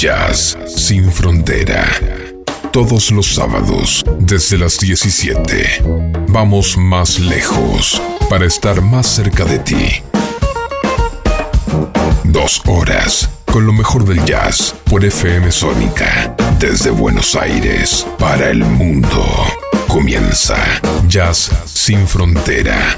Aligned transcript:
Jazz 0.00 0.56
sin 0.66 1.12
frontera. 1.12 1.86
Todos 2.72 3.10
los 3.10 3.34
sábados, 3.34 4.02
desde 4.18 4.56
las 4.56 4.78
17. 4.78 5.82
Vamos 6.28 6.78
más 6.78 7.18
lejos 7.18 8.00
para 8.30 8.46
estar 8.46 8.80
más 8.80 9.06
cerca 9.06 9.44
de 9.44 9.58
ti. 9.58 10.02
Dos 12.24 12.62
horas 12.66 13.28
con 13.44 13.66
lo 13.66 13.74
mejor 13.74 14.06
del 14.06 14.24
jazz 14.24 14.74
por 14.84 15.04
FM 15.04 15.52
Sónica. 15.52 16.34
Desde 16.58 16.88
Buenos 16.88 17.36
Aires 17.36 18.06
para 18.18 18.48
el 18.48 18.64
mundo. 18.64 19.22
Comienza 19.86 20.56
Jazz 21.08 21.50
sin 21.66 22.08
frontera. 22.08 22.96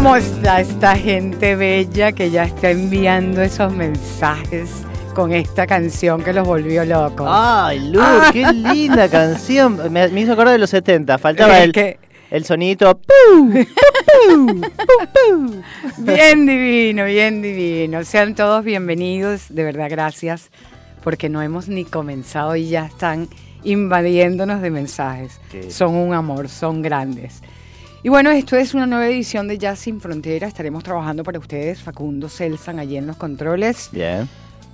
Esta 0.00 0.96
gente 0.96 1.56
bella 1.56 2.12
que 2.12 2.30
ya 2.30 2.44
está 2.44 2.70
enviando 2.70 3.42
esos 3.42 3.70
mensajes 3.70 4.70
con 5.14 5.30
esta 5.32 5.66
canción 5.66 6.22
que 6.22 6.32
los 6.32 6.48
volvió 6.48 6.86
locos. 6.86 7.26
Ay, 7.30 7.90
Lu, 7.90 8.00
qué 8.32 8.50
linda 8.50 9.10
canción. 9.10 9.92
Me, 9.92 10.06
hizo 10.06 10.32
acordar 10.32 10.52
de 10.54 10.58
los 10.58 10.70
70. 10.70 11.18
Faltaba 11.18 11.58
el, 11.62 11.72
que... 11.72 11.98
el 12.30 12.46
sonidito. 12.46 12.98
bien 15.98 16.46
divino, 16.46 17.04
bien 17.04 17.42
divino. 17.42 18.02
Sean 18.04 18.34
todos 18.34 18.64
bienvenidos. 18.64 19.54
De 19.54 19.64
verdad, 19.64 19.88
gracias. 19.90 20.50
Porque 21.04 21.28
no 21.28 21.42
hemos 21.42 21.68
ni 21.68 21.84
comenzado 21.84 22.56
y 22.56 22.70
ya 22.70 22.86
están 22.86 23.28
invadiéndonos 23.64 24.62
de 24.62 24.70
mensajes. 24.70 25.38
Son 25.68 25.94
un 25.94 26.14
amor, 26.14 26.48
son 26.48 26.80
grandes. 26.80 27.42
Y 28.02 28.08
bueno, 28.08 28.30
esto 28.30 28.56
es 28.56 28.72
una 28.72 28.86
nueva 28.86 29.06
edición 29.08 29.46
de 29.46 29.58
Jazz 29.58 29.80
Sin 29.80 30.00
Frontera. 30.00 30.46
Estaremos 30.46 30.82
trabajando 30.82 31.22
para 31.22 31.38
ustedes, 31.38 31.82
Facundo 31.82 32.30
Celsan, 32.30 32.78
allí 32.78 32.96
en 32.96 33.06
los 33.06 33.16
controles. 33.16 33.90
Bien. 33.92 34.26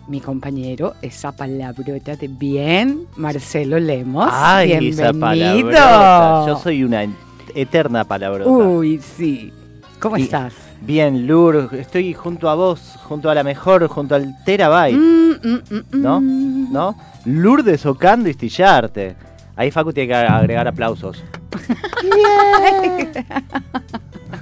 mi 0.07 0.21
compañero, 0.21 0.95
esa 1.03 1.33
palabrota 1.33 2.15
de 2.15 2.29
bien, 2.29 3.09
Marcelo 3.17 3.81
Lemos. 3.81 4.29
Ay, 4.31 4.79
Bienvenido. 4.79 6.47
Yo 6.47 6.57
soy 6.63 6.85
una 6.85 7.05
eterna 7.53 8.05
palabrota. 8.05 8.49
Uy, 8.49 9.01
sí. 9.01 9.53
¿Cómo 9.99 10.17
estás? 10.17 10.53
Bien, 10.83 11.27
Lur, 11.27 11.71
estoy 11.73 12.15
junto 12.15 12.49
a 12.49 12.55
vos, 12.55 12.95
junto 13.09 13.29
a 13.29 13.35
la 13.35 13.43
mejor, 13.43 13.89
junto 13.89 14.15
al 14.15 14.37
Terabyte. 14.45 14.97
Mm, 14.97 15.31
mm, 15.43 15.63
mm, 15.71 16.01
¿No? 16.01 16.21
¿No? 16.21 16.97
Lourdes 17.25 17.85
Ocando 17.87 18.29
y 18.29 18.35
Stillarte. 18.35 19.17
Ahí 19.57 19.71
Facu 19.71 19.93
tiene 19.93 20.09
que 20.09 20.15
agregar 20.15 20.69
aplausos. 20.69 21.25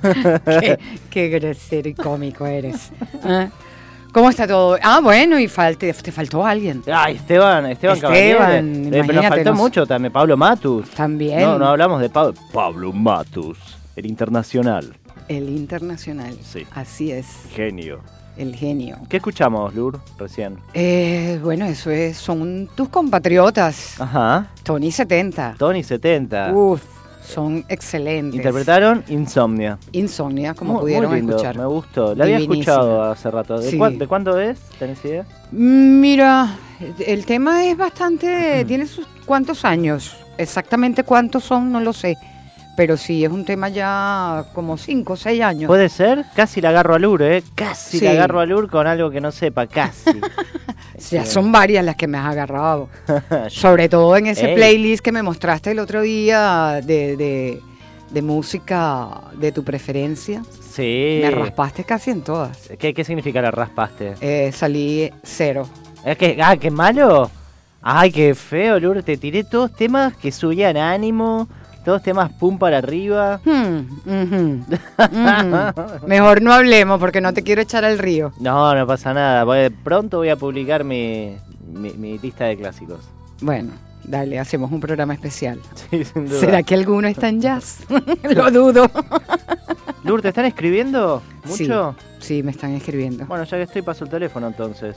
qué, 0.60 0.78
qué 1.10 1.28
grosero 1.28 1.88
y 1.88 1.94
cómico 1.94 2.46
eres. 2.46 2.90
¿eh? 3.24 3.48
¿Cómo 4.12 4.30
está 4.30 4.46
todo? 4.46 4.78
Ah, 4.80 5.00
bueno, 5.02 5.40
y 5.40 5.48
falte, 5.48 5.92
te 5.92 6.12
faltó 6.12 6.46
alguien. 6.46 6.84
Ay, 6.86 7.16
Esteban, 7.16 7.66
Esteban, 7.66 7.96
Esteban 7.96 8.94
eh, 8.94 9.02
pero 9.04 9.20
nos 9.20 9.26
faltó 9.26 9.54
mucho 9.54 9.86
también, 9.86 10.12
Pablo 10.12 10.36
Matus. 10.36 10.90
También. 10.90 11.40
No, 11.40 11.58
no 11.58 11.66
hablamos 11.66 12.00
de 12.00 12.08
Pablo. 12.08 12.34
Pablo 12.52 12.92
Matus, 12.92 13.58
el 13.96 14.06
internacional. 14.06 14.94
El 15.26 15.48
internacional. 15.48 16.36
Sí. 16.42 16.64
Así 16.74 17.10
es. 17.10 17.26
Genio. 17.54 18.02
El 18.36 18.56
genio. 18.56 18.98
¿Qué 19.08 19.18
escuchamos, 19.18 19.74
Lur, 19.74 20.00
recién? 20.18 20.58
Eh, 20.72 21.38
bueno, 21.42 21.66
eso 21.66 21.90
es, 21.90 22.16
son 22.16 22.68
tus 22.74 22.88
compatriotas. 22.88 24.00
Ajá. 24.00 24.48
Tony 24.62 24.90
70. 24.90 25.54
Tony 25.56 25.82
70. 25.82 26.52
Uf, 26.52 26.82
son 27.24 27.64
excelentes. 27.68 28.34
Interpretaron 28.34 29.04
Insomnia. 29.08 29.78
Insomnia, 29.92 30.54
como 30.54 30.80
pudieron 30.80 31.14
escuchar. 31.14 31.56
Me 31.56 31.66
gustó. 31.66 32.14
La 32.14 32.24
había 32.24 32.38
escuchado 32.38 33.02
hace 33.02 33.30
rato. 33.30 33.58
¿De, 33.58 34.06
cuándo 34.06 34.38
es? 34.38 34.58
¿Tenés 34.78 35.04
idea? 35.04 35.24
Mm, 35.52 36.00
mira, 36.00 36.56
el 37.06 37.24
tema 37.24 37.64
es 37.64 37.76
bastante. 37.76 38.64
tiene 38.68 38.86
sus. 38.86 39.06
¿Cuántos 39.24 39.64
años? 39.64 40.16
Exactamente 40.36 41.04
cuántos 41.04 41.44
son, 41.44 41.72
no 41.72 41.80
lo 41.80 41.92
sé. 41.92 42.16
Pero 42.76 42.96
sí, 42.96 43.24
es 43.24 43.30
un 43.30 43.44
tema 43.44 43.68
ya 43.68 44.46
como 44.52 44.76
5 44.76 45.12
o 45.12 45.16
6 45.16 45.42
años. 45.42 45.68
¿Puede 45.68 45.88
ser? 45.88 46.24
Casi 46.34 46.60
la 46.60 46.70
agarro 46.70 46.94
a 46.94 46.98
Lur, 46.98 47.22
¿eh? 47.22 47.42
Casi 47.54 48.00
la 48.00 48.12
agarro 48.12 48.40
a 48.40 48.46
Lur 48.46 48.68
con 48.68 48.86
algo 48.86 49.10
que 49.10 49.20
no 49.20 49.30
sepa, 49.30 49.66
casi. 49.66 50.10
ya 51.10 51.24
son 51.24 51.52
varias 51.52 51.84
las 51.84 51.94
que 51.96 52.08
me 52.08 52.18
has 52.18 52.26
agarrado. 52.26 52.88
Sobre 53.48 53.88
todo 53.88 54.16
en 54.16 54.26
ese 54.26 54.54
playlist 54.54 55.04
que 55.04 55.12
me 55.12 55.22
mostraste 55.22 55.70
el 55.70 55.78
otro 55.78 56.02
día 56.02 56.80
de, 56.84 57.60
de, 58.10 58.22
música 58.22 59.08
de 59.38 59.52
tu 59.52 59.62
preferencia. 59.62 60.42
Sí. 60.60 61.20
Me 61.22 61.30
raspaste 61.30 61.84
casi 61.84 62.10
en 62.10 62.22
todas. 62.22 62.70
¿Qué, 62.78 62.92
qué 62.92 63.04
significa 63.04 63.40
la 63.40 63.52
raspaste? 63.52 64.14
Eh, 64.20 64.50
salí 64.52 65.12
cero. 65.22 65.68
¿Es 66.04 66.16
que, 66.18 66.38
ah, 66.42 66.56
qué 66.56 66.70
malo? 66.70 67.30
Ay, 67.82 68.10
qué 68.10 68.34
feo, 68.34 68.80
Lur. 68.80 69.02
Te 69.02 69.16
tiré 69.16 69.44
todos 69.44 69.72
temas 69.72 70.16
que 70.16 70.32
subían 70.32 70.76
ánimo 70.76 71.48
todos 71.84 72.02
temas 72.02 72.32
pum 72.32 72.58
para 72.58 72.78
arriba. 72.78 73.40
Hmm, 73.44 74.62
Mejor 76.06 76.42
no 76.42 76.52
hablemos 76.52 76.98
porque 76.98 77.20
no 77.20 77.32
te 77.32 77.42
quiero 77.42 77.60
echar 77.62 77.84
al 77.84 77.98
río. 77.98 78.32
No, 78.40 78.74
no 78.74 78.86
pasa 78.86 79.12
nada. 79.12 79.44
pronto 79.82 80.18
voy 80.18 80.30
a 80.30 80.36
publicar 80.36 80.82
mi, 80.84 81.36
mi, 81.66 82.18
lista 82.18 82.46
de 82.46 82.56
clásicos. 82.56 83.00
Bueno, 83.40 83.72
dale, 84.02 84.38
hacemos 84.38 84.72
un 84.72 84.80
programa 84.80 85.14
especial. 85.14 85.60
Sí, 85.90 86.04
sin 86.04 86.26
duda. 86.26 86.40
¿Será 86.40 86.62
que 86.62 86.74
alguno 86.74 87.06
está 87.06 87.28
en 87.28 87.40
jazz? 87.40 87.80
Lo 88.34 88.50
dudo. 88.50 88.90
Lur, 90.04 90.22
¿te 90.22 90.28
están 90.28 90.46
escribiendo 90.46 91.22
mucho? 91.44 91.94
Sí, 92.18 92.42
me 92.42 92.50
están 92.50 92.72
escribiendo. 92.72 93.26
Bueno, 93.26 93.44
ya 93.44 93.58
que 93.58 93.64
estoy, 93.64 93.82
paso 93.82 94.04
el 94.04 94.10
teléfono 94.10 94.46
entonces. 94.46 94.96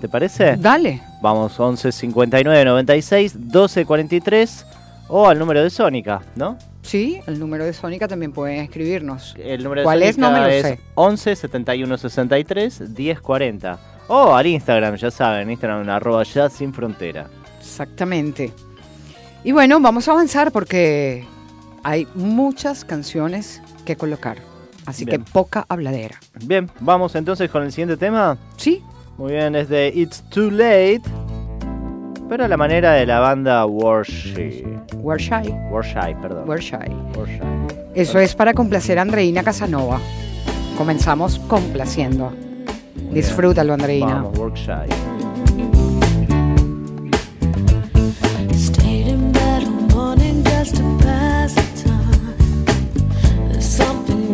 ¿Te 0.00 0.08
parece? 0.08 0.56
Dale. 0.56 1.02
Vamos, 1.20 1.58
11 1.58 1.90
59 1.90 2.64
96 2.64 3.34
12 3.36 3.84
43 3.84 4.66
o 5.10 5.28
al 5.28 5.38
número 5.38 5.62
de 5.62 5.70
Sónica, 5.70 6.22
¿no? 6.36 6.56
Sí, 6.82 7.20
el 7.26 7.38
número 7.38 7.64
de 7.64 7.72
Sónica 7.72 8.08
también 8.08 8.32
pueden 8.32 8.60
escribirnos. 8.60 9.34
El 9.38 9.62
número 9.62 9.82
de 9.82 9.84
¿Cuál 9.84 10.02
es? 10.02 10.16
No 10.16 10.30
me 10.30 10.40
lo 10.40 10.46
sé. 10.46 10.80
11 10.94 11.36
71 11.36 11.98
63 11.98 12.94
10 12.94 13.20
40. 13.20 13.78
O 14.08 14.34
al 14.34 14.46
Instagram, 14.46 14.96
ya 14.96 15.10
saben, 15.10 15.50
Instagram 15.50 15.88
arroba 15.88 16.22
ya 16.22 16.48
sin 16.48 16.72
frontera. 16.72 17.28
Exactamente. 17.60 18.52
Y 19.44 19.52
bueno, 19.52 19.80
vamos 19.80 20.08
a 20.08 20.12
avanzar 20.12 20.52
porque 20.52 21.24
hay 21.82 22.06
muchas 22.14 22.84
canciones 22.84 23.60
que 23.84 23.96
colocar. 23.96 24.38
Así 24.86 25.06
que 25.06 25.18
poca 25.18 25.66
habladera. 25.68 26.18
Bien, 26.44 26.70
vamos 26.80 27.14
entonces 27.14 27.50
con 27.50 27.62
el 27.62 27.70
siguiente 27.70 27.96
tema. 27.96 28.38
Sí. 28.56 28.82
Muy 29.18 29.32
bien, 29.32 29.54
es 29.54 29.68
de 29.68 29.92
It's 29.94 30.22
Too 30.30 30.50
Late 30.50 31.02
pero 32.30 32.44
a 32.44 32.48
la 32.48 32.56
manera 32.56 32.92
de 32.92 33.04
la 33.06 33.18
banda 33.18 33.66
Warship. 33.66 34.64
Warship. 34.94 35.52
Warship, 35.68 36.16
perdón. 36.22 36.48
Warship. 36.48 36.78
Eso 37.92 38.20
es 38.20 38.36
para 38.36 38.54
complacer 38.54 39.00
a 39.00 39.02
Andreina 39.02 39.42
Casanova. 39.42 39.98
Comenzamos 40.78 41.40
complaciendo. 41.40 42.32
Disfrútalo, 43.12 43.74
Andreina. 43.74 44.22
Vamos, 44.22 44.38
Warship. 44.38 44.94
something 53.60 54.32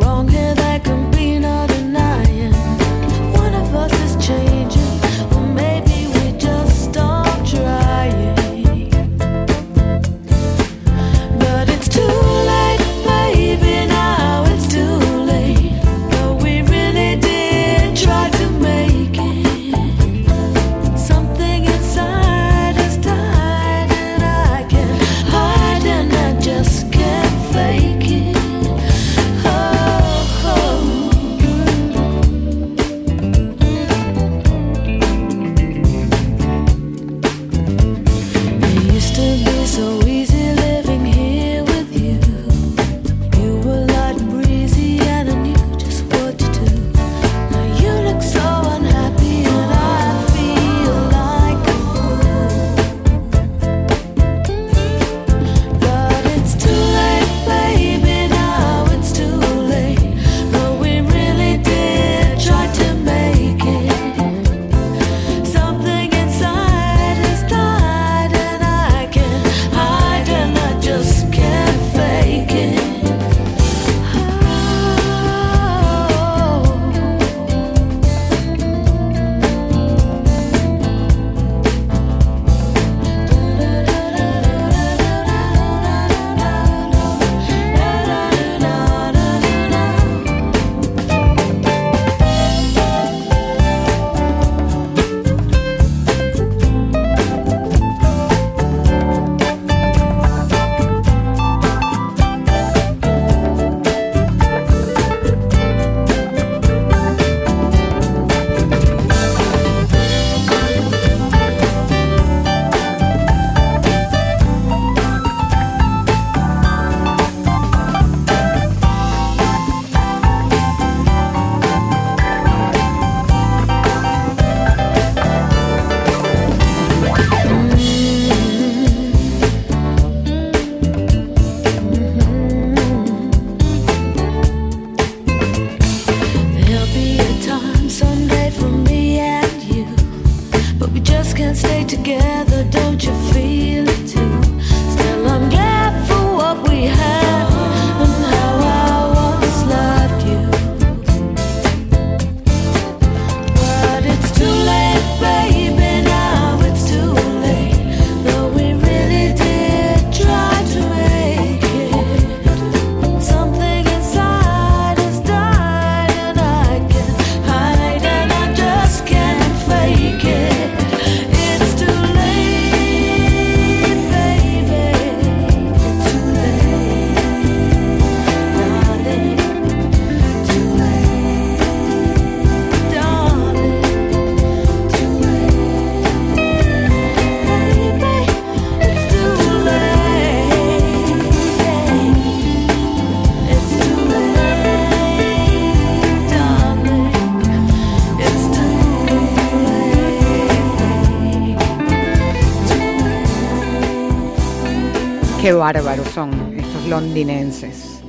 Qué 205.46 205.52
bárbaros 205.52 206.08
son 206.08 206.58
estos 206.58 206.88
londinenses 206.88 208.02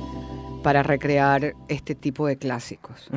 para 0.64 0.82
recrear 0.82 1.52
este 1.68 1.94
tipo 1.94 2.26
de 2.26 2.36
clásicos. 2.36 3.08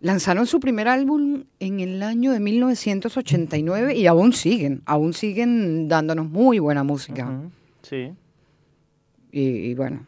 Lanzaron 0.00 0.46
su 0.46 0.60
primer 0.60 0.86
álbum 0.86 1.42
en 1.58 1.80
el 1.80 2.04
año 2.04 2.30
de 2.30 2.38
1989 2.38 3.96
y 3.96 4.06
aún 4.06 4.32
siguen, 4.32 4.82
aún 4.86 5.12
siguen 5.12 5.88
dándonos 5.88 6.28
muy 6.28 6.60
buena 6.60 6.84
música. 6.84 7.28
Sí. 7.82 8.12
Y, 9.32 9.74
bueno. 9.74 10.06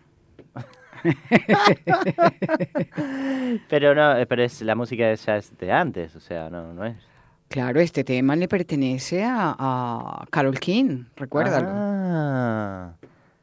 pero 3.68 3.96
no, 3.96 4.16
eh, 4.16 4.26
pero 4.26 4.44
es 4.44 4.62
la 4.62 4.76
música 4.76 5.12
ya 5.12 5.38
es 5.38 5.58
de 5.58 5.72
antes, 5.72 6.14
o 6.14 6.20
sea, 6.20 6.48
no, 6.48 6.72
no 6.72 6.84
es. 6.84 7.11
Claro, 7.52 7.80
este 7.80 8.02
tema 8.02 8.34
le 8.34 8.48
pertenece 8.48 9.22
a, 9.26 10.24
Carol 10.30 10.58
King, 10.58 11.04
recuérdalo. 11.16 11.68
Ah, 11.70 12.94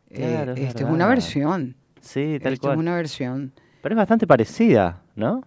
eh, 0.09 0.51
esto 0.57 0.85
es 0.85 0.89
una 0.89 1.05
versión. 1.05 1.75
Sí, 2.01 2.39
tal 2.41 2.53
esto 2.53 2.71
es 2.71 2.77
una 2.79 2.95
versión. 2.95 3.53
Pero 3.83 3.93
es 3.93 3.97
bastante 3.97 4.25
parecida, 4.25 5.03
¿no? 5.15 5.43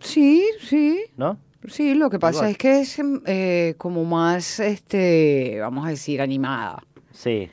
Sí, 0.00 0.44
sí. 0.60 1.04
¿No? 1.16 1.38
Sí, 1.68 1.94
lo 1.94 2.10
que 2.10 2.18
pasa 2.18 2.50
es 2.50 2.58
que 2.58 2.80
es 2.80 3.00
eh, 3.26 3.76
como 3.78 4.04
más, 4.04 4.58
este, 4.58 5.58
vamos 5.60 5.86
a 5.86 5.90
decir, 5.90 6.20
animada. 6.20 6.82
Sí. 7.12 7.48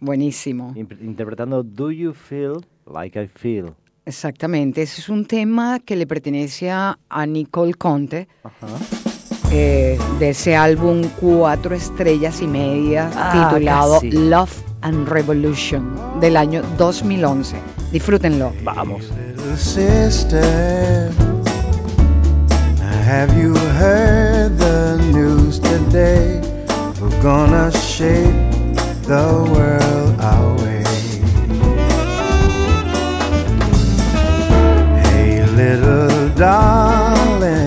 buenísimo. 0.00 0.72
interpretando 0.76 1.62
Do 1.62 1.90
You 1.90 2.12
Feel 2.12 2.64
Like 2.86 3.20
I 3.20 3.28
Feel. 3.28 3.74
Exactamente, 4.06 4.82
ese 4.82 5.00
es 5.00 5.08
un 5.08 5.24
tema 5.24 5.80
que 5.80 5.96
le 5.96 6.06
pertenece 6.06 6.70
a 6.70 6.98
Nicole 7.26 7.72
Conte, 7.72 8.28
eh, 9.50 9.96
de 10.18 10.30
ese 10.30 10.56
álbum 10.56 11.02
Cuatro 11.20 11.74
Estrellas 11.74 12.42
y 12.42 12.46
Media, 12.46 13.10
ah, 13.14 13.48
titulado 13.50 14.00
Love 14.02 14.62
and 14.82 15.08
Revolution, 15.08 16.20
del 16.20 16.36
año 16.36 16.62
2011. 16.76 17.56
Disfrútenlo. 17.92 18.52
Vamos. 18.64 19.12
have 23.04 23.36
you 23.38 23.54
heard 23.54 24.58
the 24.58 24.96
news 25.12 25.60
today? 25.60 26.53
We're 27.04 27.22
gonna 27.22 27.70
shape 27.70 28.34
the 29.02 29.26
world 29.52 30.18
our 30.22 30.56
way. 30.56 30.82
Hey, 35.02 35.44
little 35.52 36.30
darling, 36.30 37.66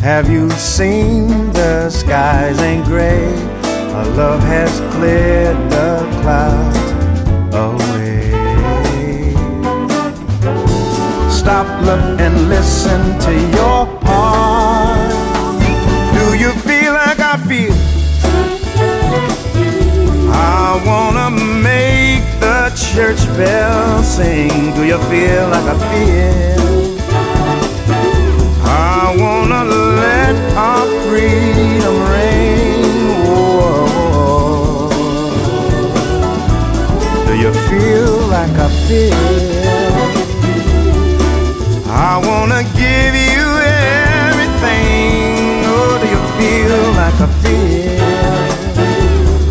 have 0.00 0.28
you 0.28 0.50
seen 0.50 1.52
the 1.52 1.88
skies 1.88 2.58
ain't 2.58 2.84
gray? 2.86 3.32
Our 3.94 4.06
love 4.16 4.42
has 4.42 4.80
cleared 4.96 5.56
the 5.70 6.04
clouds 6.22 6.78
away. 7.54 8.32
Stop, 11.30 11.68
look, 11.84 12.20
and 12.20 12.48
listen 12.48 13.00
to 13.20 13.32
your 13.56 13.86
heart. 14.02 15.10
Do 16.12 16.36
you 16.36 16.52
feel 17.48 17.74
I? 20.32 20.82
Wanna 20.86 21.30
make 21.30 22.24
the 22.40 22.70
church 22.74 23.22
bell 23.36 24.02
sing. 24.02 24.72
Do 24.74 24.82
you 24.84 24.98
feel 25.10 25.48
like 25.54 25.66
I 25.74 25.76
feel? 25.90 26.96
I 28.64 29.14
wanna 29.22 29.62
let 30.02 30.36
our 30.56 30.86
freedom 31.04 31.96
ring. 32.14 32.84
Whoa. 33.26 34.90
Do 37.26 37.32
you 37.44 37.52
feel 37.68 38.12
like 38.36 38.56
I 38.66 38.68
feel? 38.86 39.14
I 41.88 42.12
wanna 42.26 42.62
give 42.74 43.14
you 43.14 43.29
feel 46.50 46.82
like 47.00 47.18
I 47.26 47.28
feel? 47.42 48.00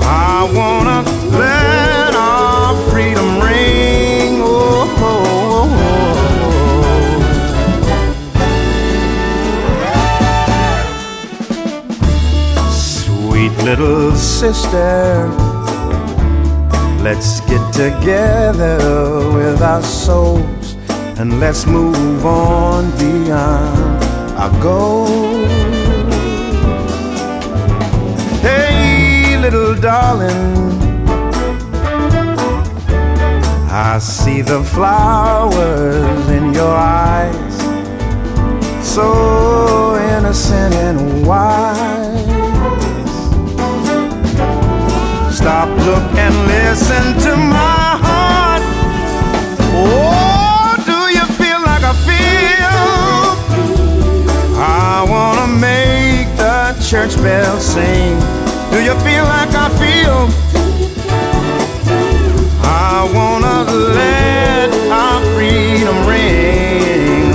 I 0.04 0.38
wanna 0.60 1.00
let 1.46 2.14
our 2.16 2.76
freedom 2.90 3.30
ring. 3.48 4.32
Oh, 4.42 4.50
oh, 5.08 5.24
oh, 5.46 5.70
oh, 12.56 12.72
Sweet 12.72 13.56
little 13.70 14.12
sister, 14.16 15.30
let's 17.08 17.32
get 17.52 17.64
together 17.74 18.78
with 19.38 19.62
our 19.62 19.84
souls 19.84 20.68
and 21.20 21.40
let's 21.40 21.66
move 21.66 22.26
on 22.26 22.92
beyond 22.98 24.04
our 24.42 24.52
goals. 24.62 25.79
Little 29.52 29.74
darling, 29.82 30.80
I 33.72 33.98
see 34.00 34.42
the 34.42 34.64
flowers 34.64 36.30
in 36.30 36.54
your 36.54 36.76
eyes, 36.76 37.56
so 38.86 39.98
innocent 40.18 40.76
and 40.76 41.26
wise. 41.26 41.78
Stop, 45.36 45.70
look, 45.88 46.06
and 46.26 46.36
listen 46.46 47.18
to 47.26 47.36
my 47.36 47.98
heart. 48.06 48.62
Oh, 49.74 50.76
do 50.86 51.00
you 51.18 51.26
feel 51.40 51.60
like 51.62 51.84
I 51.84 51.96
feel? 52.10 52.80
I 54.60 55.04
wanna 55.10 55.48
make 55.48 56.28
the 56.38 56.76
church 56.88 57.16
bells 57.24 57.66
sing. 57.66 58.49
Do 58.72 58.84
you 58.84 58.94
feel 59.00 59.24
like 59.24 59.50
I 59.56 59.68
feel? 59.82 60.30
I 62.62 63.10
wanna 63.14 63.64
let 63.72 64.70
our 64.92 65.22
freedom 65.34 65.98
ring. 66.08 67.29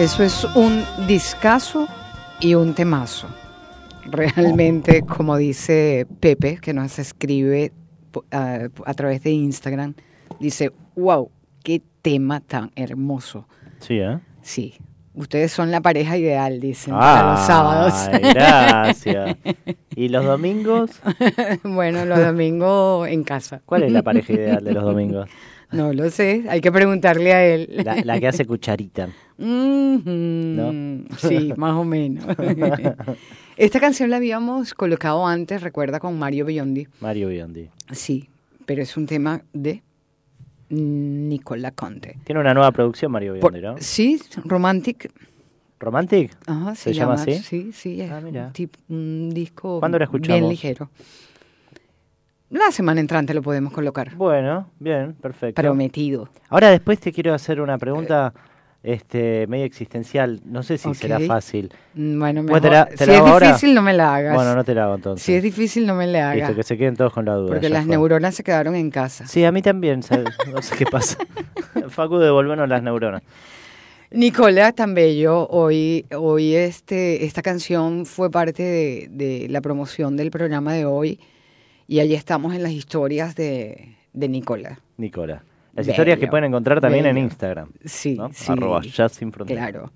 Eso 0.00 0.22
es 0.24 0.44
un 0.54 0.82
discazo 1.06 1.86
y 2.40 2.54
un 2.54 2.74
temazo. 2.74 3.28
Realmente, 4.06 5.02
como 5.02 5.36
dice 5.36 6.06
Pepe, 6.20 6.56
que 6.60 6.72
nos 6.72 6.98
escribe 6.98 7.72
po- 8.10 8.24
a, 8.30 8.68
a 8.86 8.94
través 8.94 9.22
de 9.22 9.30
Instagram, 9.32 9.94
dice, 10.40 10.72
wow, 10.96 11.30
qué 11.62 11.82
tema 12.02 12.40
tan 12.40 12.70
hermoso. 12.76 13.46
Sí, 13.78 13.98
¿eh? 14.00 14.18
Sí, 14.42 14.74
ustedes 15.14 15.52
son 15.52 15.70
la 15.70 15.80
pareja 15.82 16.16
ideal, 16.16 16.60
dicen, 16.60 16.94
para 16.94 17.32
los 17.32 17.40
sábados. 17.46 17.92
Gracias. 18.34 19.36
¿Y 19.94 20.08
los 20.08 20.24
domingos? 20.24 20.90
bueno, 21.62 22.04
los 22.06 22.18
domingos 22.18 23.06
en 23.08 23.22
casa. 23.22 23.60
¿Cuál 23.66 23.82
es 23.82 23.92
la 23.92 24.02
pareja 24.02 24.32
ideal 24.34 24.64
de 24.64 24.72
los 24.72 24.82
domingos? 24.82 25.28
No 25.72 25.92
lo 25.92 26.10
sé, 26.10 26.44
hay 26.48 26.60
que 26.60 26.72
preguntarle 26.72 27.32
a 27.32 27.44
él. 27.46 27.82
La, 27.84 27.96
la 28.04 28.18
que 28.20 28.26
hace 28.28 28.44
cucharita. 28.44 29.08
Sí, 31.18 31.52
más 31.56 31.74
o 31.74 31.84
menos. 31.84 32.24
Esta 33.56 33.80
canción 33.80 34.10
la 34.10 34.16
habíamos 34.16 34.74
colocado 34.74 35.26
antes, 35.26 35.62
recuerda, 35.62 35.98
con 36.00 36.18
Mario 36.18 36.44
Biondi. 36.46 36.86
Mario 37.00 37.28
Biondi. 37.28 37.68
Sí, 37.92 38.28
pero 38.66 38.82
es 38.82 38.96
un 38.96 39.06
tema 39.06 39.42
de 39.52 39.82
Nicola 40.70 41.70
Conte. 41.72 42.16
Tiene 42.24 42.40
una 42.40 42.54
nueva 42.54 42.70
producción 42.72 43.12
Mario 43.12 43.38
Por- 43.40 43.52
Biondi, 43.52 43.66
¿no? 43.68 43.74
Sí, 43.80 44.20
Romantic. 44.44 45.10
¿Romantic? 45.78 46.36
Ajá, 46.46 46.74
¿Se 46.74 46.92
llama 46.92 47.14
así? 47.14 47.34
Sí, 47.38 47.70
sí, 47.72 48.00
es 48.00 48.10
Ah, 48.10 48.20
mira. 48.22 48.46
un, 48.48 48.52
tip- 48.52 48.76
un 48.88 49.30
disco 49.30 49.78
¿Cuándo 49.80 49.98
la 49.98 50.04
escuchamos? 50.04 50.38
bien 50.40 50.50
ligero. 50.50 50.90
La 52.50 52.72
semana 52.72 53.00
entrante 53.00 53.32
lo 53.32 53.42
podemos 53.42 53.72
colocar. 53.72 54.14
Bueno, 54.16 54.68
bien, 54.80 55.14
perfecto. 55.14 55.62
Prometido. 55.62 56.28
Ahora 56.48 56.70
después 56.70 56.98
te 56.98 57.12
quiero 57.12 57.32
hacer 57.32 57.60
una 57.60 57.78
pregunta 57.78 58.34
este, 58.82 59.46
medio 59.46 59.64
existencial. 59.64 60.40
No 60.44 60.62
sé 60.64 60.76
si 60.76 60.92
será 60.94 61.20
fácil. 61.20 61.72
Mm, 61.94 62.18
Bueno, 62.18 62.42
mejor. 62.42 62.60
te 62.60 62.70
la- 62.70 62.86
te 62.86 62.96
si 62.96 63.06
la 63.06 63.12
es 63.14 63.20
ahora. 63.20 63.46
difícil, 63.48 63.74
no 63.74 63.82
me 63.82 63.92
la 63.92 64.16
hagas. 64.16 64.34
Bueno, 64.34 64.54
no 64.56 64.64
te 64.64 64.74
la 64.74 64.84
hago 64.84 64.96
entonces. 64.96 65.24
Si 65.24 65.32
es 65.32 65.42
difícil, 65.44 65.86
no 65.86 65.94
me 65.94 66.08
la 66.08 66.30
hagas. 66.30 66.36
Listo, 66.48 66.56
que 66.56 66.62
se 66.64 66.76
queden 66.76 66.96
todos 66.96 67.12
con 67.12 67.24
la 67.24 67.34
duda. 67.34 67.50
Porque 67.52 67.68
las 67.68 67.84
fue. 67.84 67.90
neuronas 67.90 68.34
se 68.34 68.42
quedaron 68.42 68.74
en 68.74 68.90
casa. 68.90 69.26
Sí, 69.28 69.44
a 69.44 69.52
mí 69.52 69.62
también. 69.62 70.02
¿sabes? 70.02 70.26
No 70.52 70.60
sé 70.60 70.76
qué 70.76 70.86
pasa. 70.86 71.18
Facu, 71.88 72.18
devolvernos 72.18 72.68
las 72.68 72.82
neuronas. 72.82 73.22
Nicola, 74.10 74.72
tan 74.72 74.92
bello, 74.94 75.46
hoy, 75.50 76.04
hoy 76.16 76.56
este, 76.56 77.24
esta 77.26 77.42
canción 77.42 78.06
fue 78.06 78.28
parte 78.28 78.64
de, 78.64 79.08
de 79.08 79.46
la 79.48 79.60
promoción 79.60 80.16
del 80.16 80.32
programa 80.32 80.72
de 80.72 80.84
hoy 80.84 81.20
y 81.90 81.98
allí 81.98 82.14
estamos 82.14 82.54
en 82.54 82.62
las 82.62 82.70
historias 82.70 83.34
de, 83.34 83.96
de 84.12 84.28
Nicola. 84.28 84.78
Nicola. 84.96 85.42
Las 85.74 85.86
Bello, 85.86 85.90
historias 85.90 86.20
que 86.20 86.28
pueden 86.28 86.44
encontrar 86.44 86.80
también 86.80 87.04
en. 87.04 87.18
Instagram. 87.18 87.72
Sí, 87.84 88.14
¿no? 88.14 88.30
sí. 88.32 88.52
Arroba 88.52 88.80
Jazz 88.80 89.10
Sin 89.10 89.32
Fronteras. 89.32 89.70
Claro. 89.70 89.90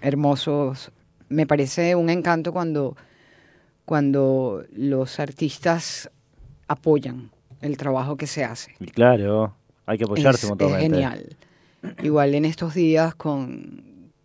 Hermosos. 0.00 0.90
Me 1.28 1.46
parece 1.46 1.94
un 1.94 2.08
encanto 2.08 2.54
cuando, 2.54 2.96
cuando 3.84 4.64
los 4.72 5.20
artistas 5.20 6.10
apoyan 6.68 7.30
el 7.60 7.76
trabajo 7.76 8.16
que 8.16 8.26
se 8.26 8.42
hace. 8.42 8.74
Y 8.80 8.86
Claro, 8.86 9.54
hay 9.84 9.98
que 9.98 10.04
apoyarse 10.04 10.46
es, 10.46 10.50
mutuamente. 10.52 10.86
es 10.86 10.90
genial. 10.90 11.36
Igual 12.02 12.34
en 12.34 12.46
estos 12.46 12.72
días 12.72 13.14
con, 13.14 13.84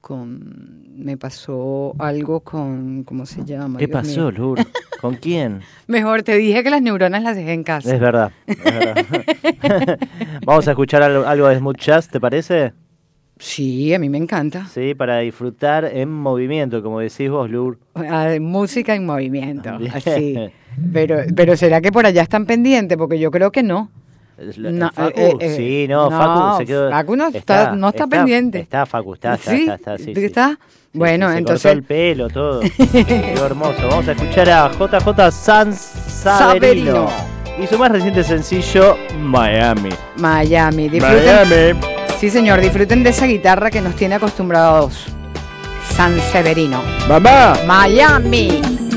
con 0.10 0.89
me 0.98 1.17
pasó 1.17 1.93
algo 2.00 2.39
con 2.39 3.04
¿cómo 3.04 3.28
se 3.28 3.45
llama? 3.45 3.78
¿Qué 3.78 3.86
Dios 3.86 4.02
pasó. 4.02 4.32
Lur? 4.32 4.60
¿Con 5.00 5.15
quién? 5.22 5.62
Mejor 5.86 6.24
te 6.24 6.36
dije 6.36 6.63
que 6.63 6.72
las 6.72 6.82
neuronas 6.82 7.22
las 7.22 7.36
dejé 7.36 7.54
en 7.54 7.63
casa. 7.63 7.93
Es 7.93 8.02
verdad. 8.02 8.32
es 8.48 8.63
verdad. 8.63 10.00
Vamos 10.45 10.67
a 10.67 10.72
escuchar 10.72 11.04
algo, 11.04 11.28
algo 11.28 11.48
de 11.48 11.60
Smooth 11.60 11.78
Jazz, 11.78 12.10
¿te 12.10 12.19
parece? 12.19 12.74
Sí, 13.38 13.93
a 13.93 14.00
mí 14.00 14.10
me 14.10 14.17
encanta. 14.17 14.65
Sí, 14.65 14.95
para 14.95 15.19
disfrutar 15.19 15.86
en 15.86 16.10
movimiento, 16.12 16.82
como 16.82 17.00
decís 17.02 17.30
vos, 17.30 17.48
Lur. 17.48 17.78
Ah, 17.93 18.36
música 18.41 18.95
en 18.95 19.06
movimiento, 19.06 19.78
Bien. 19.78 19.91
así. 19.93 20.36
Pero, 20.93 21.17
pero 21.36 21.58
será 21.58 21.82
que 21.82 21.91
por 21.91 22.06
allá 22.06 22.22
están 22.22 22.45
pendientes 22.45 22.98
porque 22.98 23.19
yo 23.19 23.32
creo 23.32 23.52
que 23.52 23.63
no. 23.63 23.89
No, 24.58 24.89
Facu, 24.91 25.19
eh, 25.19 25.36
eh, 25.39 25.56
sí, 25.56 25.86
no, 25.89 26.10
no, 26.10 26.17
Facu 26.17 26.58
se 26.60 26.65
quedó. 26.65 26.89
Facu 26.89 27.15
no 27.15 27.28
está- 27.28 27.71
no 27.75 27.89
está 27.89 28.08
pendiente. 28.08 28.60
Está, 28.60 28.86
Facu, 28.86 29.13
está, 29.15 29.36
está, 29.36 29.52
¿Sí? 29.52 29.62
está, 29.62 29.73
está, 29.75 29.97
sí, 29.97 30.13
sí. 30.15 30.25
¿Está? 30.25 30.58
Sí, 30.91 30.97
Bueno, 30.97 31.28
sí, 31.28 31.34
se 31.34 31.38
entonces- 31.39 31.63
cortó 31.63 31.78
el 31.78 31.84
pelo, 31.84 32.28
todo. 32.30 32.60
Quedó 33.08 33.45
hermoso. 33.45 33.88
Vamos 33.89 34.08
a 34.08 34.12
escuchar 34.13 34.49
a 34.49 34.71
JJ 34.71 35.32
Sanz 35.32 35.78
Saverino. 35.78 37.08
Saverino. 37.08 37.10
Y 37.62 37.67
su 37.67 37.78
más 37.78 37.91
reciente 37.91 38.23
sencillo, 38.23 38.95
Miami. 39.19 39.89
Miami, 40.17 40.88
disfruten. 40.89 41.25
Miami. 41.49 41.80
Sí, 42.17 42.30
señor, 42.30 42.62
disfruten 42.62 43.04
de 43.04 43.10
esa 43.10 43.25
guitarra 43.25 43.69
que 43.69 43.82
nos 43.82 43.95
tiene 43.95 44.15
acostumbrados. 44.15 45.06
San 45.95 46.17
Severino. 46.32 46.82
Mamá. 47.10 47.56
Miami. 47.65 48.62
Miami, 48.62 48.88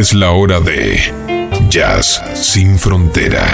Es 0.00 0.14
la 0.14 0.32
hora 0.32 0.60
de 0.60 0.98
Jazz 1.68 2.22
sin 2.32 2.78
frontera. 2.78 3.44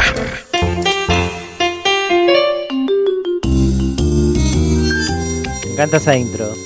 Me 5.65 5.73
encanta 5.73 5.97
esa 5.97 6.17
intro. 6.17 6.47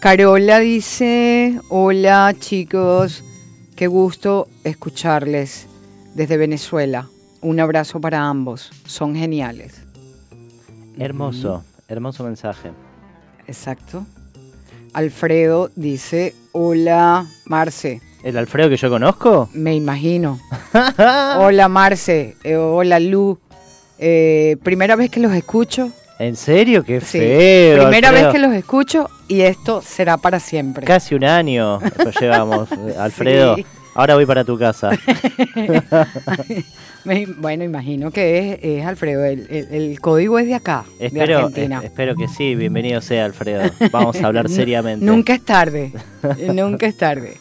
Carola 0.00 0.60
dice, 0.60 1.60
hola 1.68 2.34
chicos, 2.40 3.22
qué 3.76 3.86
gusto 3.86 4.48
escucharles 4.64 5.66
desde 6.14 6.38
Venezuela. 6.38 7.10
Un 7.42 7.60
abrazo 7.60 8.00
para 8.00 8.26
ambos, 8.26 8.70
son 8.86 9.14
geniales. 9.14 9.82
Hermoso, 10.98 11.64
hermoso 11.86 12.24
mensaje. 12.24 12.70
Exacto. 13.46 14.06
Alfredo 14.94 15.70
dice, 15.76 16.34
hola 16.52 17.26
Marce. 17.46 18.00
¿El 18.22 18.38
Alfredo 18.38 18.70
que 18.70 18.76
yo 18.76 18.88
conozco? 18.88 19.48
Me 19.52 19.74
imagino. 19.74 20.40
hola 21.38 21.68
Marce, 21.68 22.36
eh, 22.42 22.56
hola 22.56 22.98
Lu. 23.00 23.38
Eh, 23.98 24.56
primera 24.62 24.96
vez 24.96 25.10
que 25.10 25.20
los 25.20 25.32
escucho. 25.32 25.90
¿En 26.18 26.36
serio? 26.36 26.84
Qué 26.84 27.00
Sí, 27.00 27.18
feo. 27.18 27.82
primera 27.82 28.08
Alfredo. 28.08 28.26
vez 28.28 28.32
que 28.34 28.46
los 28.46 28.54
escucho 28.54 29.10
y 29.28 29.40
esto 29.42 29.82
será 29.82 30.16
para 30.16 30.38
siempre. 30.40 30.86
Casi 30.86 31.14
un 31.14 31.24
año 31.24 31.80
lo 31.80 32.10
llevamos, 32.20 32.70
eh, 32.72 32.94
Alfredo. 32.98 33.56
Sí. 33.56 33.66
Ahora 33.96 34.14
voy 34.14 34.26
para 34.26 34.44
tu 34.44 34.58
casa. 34.58 34.90
Me- 37.04 37.26
bueno, 37.26 37.64
imagino 37.64 38.10
que 38.10 38.52
es, 38.54 38.58
es 38.62 38.86
Alfredo. 38.86 39.24
El, 39.24 39.46
el- 39.50 39.68
el 39.74 40.00
código 40.00 40.38
es 40.38 40.46
de 40.46 40.54
acá, 40.54 40.84
de 40.98 41.06
Argentina. 41.20 41.78
es- 41.78 41.84
espero 41.84 42.16
que 42.16 42.28
sí. 42.28 42.54
Bienvenido 42.54 43.00
sea, 43.00 43.24
Alfredo. 43.26 43.70
Vamos 43.92 44.16
a 44.22 44.26
hablar 44.26 44.48
seriamente. 44.50 45.04
Nunca 45.04 45.34
es 45.34 45.44
tarde. 45.44 45.92
nunca 46.54 46.86
es 46.86 46.96
tarde. 46.96 47.36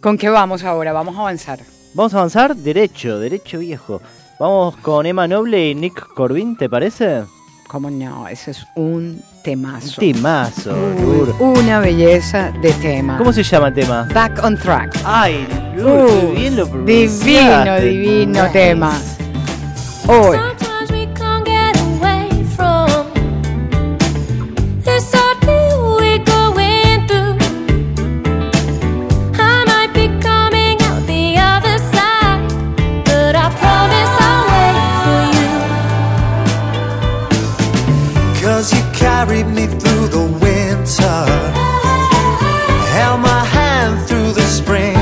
¿Con 0.00 0.18
qué 0.18 0.28
vamos 0.28 0.62
ahora? 0.64 0.92
Vamos 0.92 1.16
a 1.16 1.20
avanzar. 1.20 1.60
Vamos 1.94 2.12
a 2.14 2.18
avanzar 2.18 2.54
derecho, 2.54 3.18
derecho 3.18 3.58
viejo. 3.60 4.02
Vamos 4.38 4.76
con 4.76 5.06
Emma 5.06 5.26
Noble 5.26 5.70
y 5.70 5.74
Nick 5.74 6.08
Corbin, 6.14 6.56
¿te 6.56 6.68
parece? 6.68 7.22
¿Cómo 7.68 7.90
no? 7.90 8.28
Ese 8.28 8.52
es 8.52 8.66
un 8.76 9.20
temazo. 9.42 10.00
Timazo. 10.00 10.72
Uy, 10.72 11.02
Lur. 11.02 11.34
una 11.40 11.80
belleza 11.80 12.52
de 12.62 12.72
tema. 12.74 13.18
¿Cómo 13.18 13.32
se 13.32 13.42
llama 13.42 13.68
el 13.68 13.74
tema? 13.74 14.08
Back 14.14 14.40
on 14.44 14.56
track. 14.56 14.96
Ay, 15.04 15.46
Lur, 15.76 16.06
qué 16.08 16.40
bien 16.40 16.56
lo 16.56 16.66
divino, 16.66 17.80
divino 17.80 18.42
Nice. 18.44 18.52
tema. 18.52 18.92
Hoy. 20.06 20.38
Carried 39.16 39.46
me 39.46 39.66
through 39.66 40.08
the 40.08 40.26
winter, 40.44 41.20
held 42.96 43.18
my 43.20 43.42
hand 43.56 43.94
through 44.06 44.30
the 44.32 44.46
spring, 44.58 44.94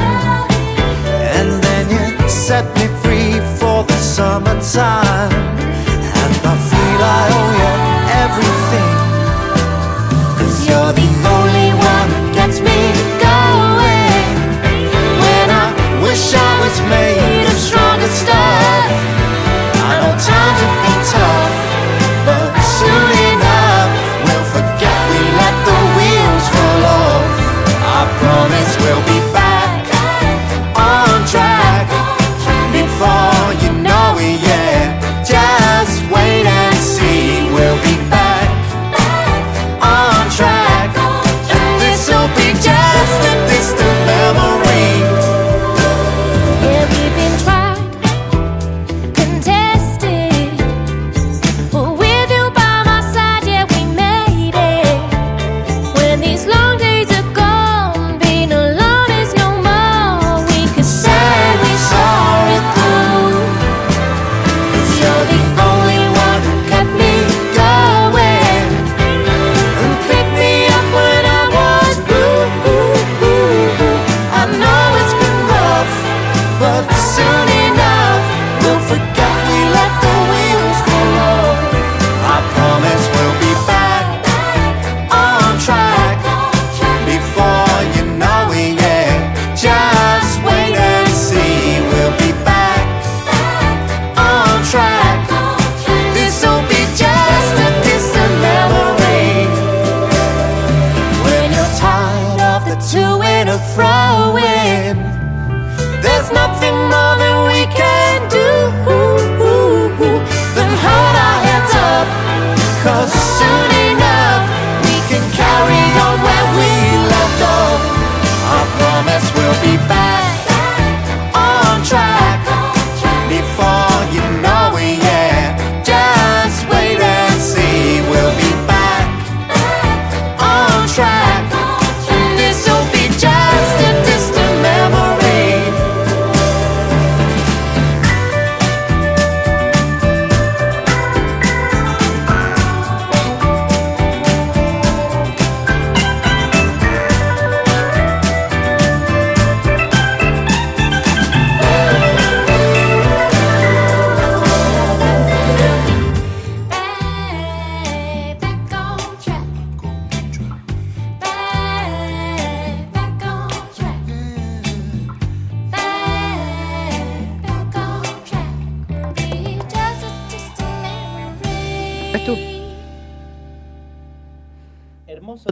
and 1.36 1.48
then 1.64 1.84
you 1.94 2.28
set 2.28 2.64
me 2.76 2.86
free 3.02 3.32
for 3.58 3.82
the 3.82 3.98
summertime. 4.14 5.33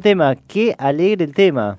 Tema, 0.03 0.35
qué 0.47 0.75
alegre 0.79 1.25
el 1.25 1.33
tema. 1.35 1.79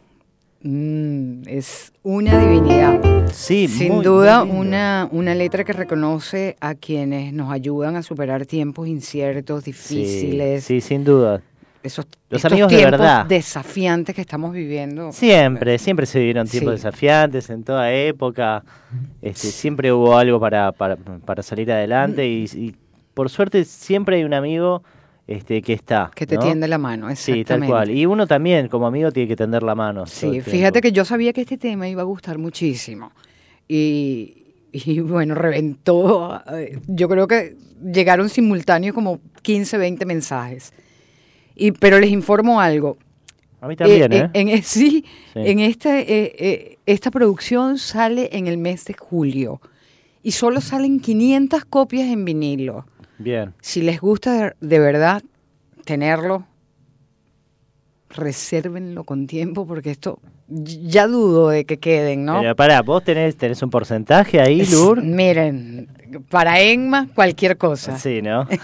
Mm, 0.62 1.44
es 1.48 1.92
una 2.04 2.40
divinidad. 2.40 3.00
Sí, 3.32 3.68
Sin 3.68 3.94
muy, 3.96 4.06
duda, 4.06 4.46
muy 4.46 4.58
una, 4.68 5.10
una 5.12 5.36
letra 5.36 5.64
que 5.64 5.74
reconoce 5.74 6.56
a 6.62 6.76
quienes 6.76 7.34
nos 7.34 7.52
ayudan 7.52 7.96
a 7.96 8.04
superar 8.04 8.46
tiempos 8.46 8.88
inciertos, 8.88 9.66
difíciles, 9.66 10.64
Sí, 10.64 10.80
sin 10.82 11.04
duda. 11.04 11.42
esos 11.82 12.06
Los 12.30 12.38
estos 12.38 12.52
amigos 12.54 12.72
de 12.72 12.78
tiempos 12.78 13.00
verdad. 13.00 13.26
desafiantes 13.26 14.16
que 14.16 14.22
estamos 14.22 14.54
viviendo. 14.54 15.12
Siempre, 15.12 15.78
siempre 15.80 16.06
se 16.06 16.20
vivieron 16.20 16.48
tiempos 16.48 16.76
Sí. 16.80 16.86
desafiantes 16.86 17.50
en 17.50 17.64
toda 17.64 17.92
época. 17.92 18.64
Este, 19.22 19.48
siempre 19.48 19.92
hubo 19.92 20.18
algo 20.18 20.40
para, 20.40 20.72
para, 20.72 20.96
para 20.96 21.44
salir 21.44 21.70
adelante 21.74 22.26
y, 22.28 22.46
y 22.56 22.76
por 23.14 23.30
suerte 23.30 23.66
siempre 23.66 24.16
hay 24.18 24.24
un 24.24 24.34
amigo 24.34 24.82
este, 25.28 25.62
que 25.62 25.74
está. 25.74 26.12
Que 26.16 26.28
te 26.28 26.36
¿no? 26.36 26.42
tiende 26.42 26.68
la 26.68 26.78
mano, 26.78 27.08
Sí, 27.16 27.32
tal 27.32 27.40
exactamente. 27.40 27.72
cual. 27.72 27.92
Y 27.92 28.06
uno 28.06 28.28
también, 28.28 28.68
como 28.68 28.88
amigo, 28.88 29.12
tiene 29.12 29.28
que 29.28 29.36
tender 29.36 29.64
la 29.64 29.76
mano. 29.76 30.06
Sí, 30.06 30.42
fíjate 30.42 30.82
que 30.82 30.92
yo 30.92 31.06
sabía 31.06 31.32
que 31.34 31.42
este 31.42 31.58
tema 31.58 31.88
iba 31.88 32.02
a 32.02 32.06
gustar 32.06 32.38
muchísimo. 32.38 33.12
Y, 33.68 34.54
y 34.72 35.00
bueno, 35.02 35.36
reventó. 35.36 36.42
eh, 36.52 36.80
Yo 36.88 37.08
creo 37.10 37.28
que 37.28 37.56
llegaron 37.84 38.30
simultáneos 38.30 38.94
como 38.94 39.20
15, 39.42 39.78
20 39.78 40.06
mensajes. 40.06 40.74
Y, 41.56 41.72
pero 41.72 42.00
les 42.00 42.10
informo 42.12 42.60
algo. 42.60 42.98
A 43.62 43.68
mí 43.68 43.76
también, 43.78 44.12
Eh, 44.12 44.18
¿eh? 44.18 44.24
eh, 44.26 44.30
en, 44.42 44.50
eh, 44.50 44.62
sí, 44.64 45.06
Sí. 45.34 45.40
en 45.40 45.60
este, 45.60 46.00
eh, 46.00 46.36
eh, 46.38 46.78
esta 46.86 47.12
producción 47.12 47.78
sale 47.78 48.30
en 48.34 48.48
el 48.48 48.58
mes 48.58 48.84
de 48.86 48.94
julio. 48.94 49.62
Y 50.22 50.32
solo 50.32 50.62
salen 50.62 51.00
500 51.00 51.66
copias 51.66 52.08
en 52.10 52.26
vinilo. 52.26 52.86
Bien. 53.18 53.54
Si 53.62 53.82
les 53.82 54.00
gusta 54.02 54.56
de, 54.60 54.80
verdad 54.80 55.22
tenerlo, 55.86 56.46
resérvenlo 58.10 59.04
con 59.04 59.28
tiempo 59.28 59.66
porque 59.66 59.92
esto 59.92 60.20
ya 60.48 61.08
dudo 61.08 61.50
de 61.50 61.66
que 61.66 61.80
queden, 61.80 62.26
¿no? 62.26 62.42
Pero 62.42 62.56
pará, 62.56 62.82
vos 62.82 63.04
tenés, 63.04 63.36
tenés 63.38 63.62
un 63.64 63.70
porcentaje 63.70 64.40
ahí, 64.40 64.62
Es- 64.62 64.72
Lur. 64.72 65.02
Miren, 65.02 65.88
para 66.30 66.60
Enma 66.62 67.08
cualquier 67.14 67.58
cosa. 67.58 67.98
Sí, 67.98 68.22
¿no? 68.22 68.48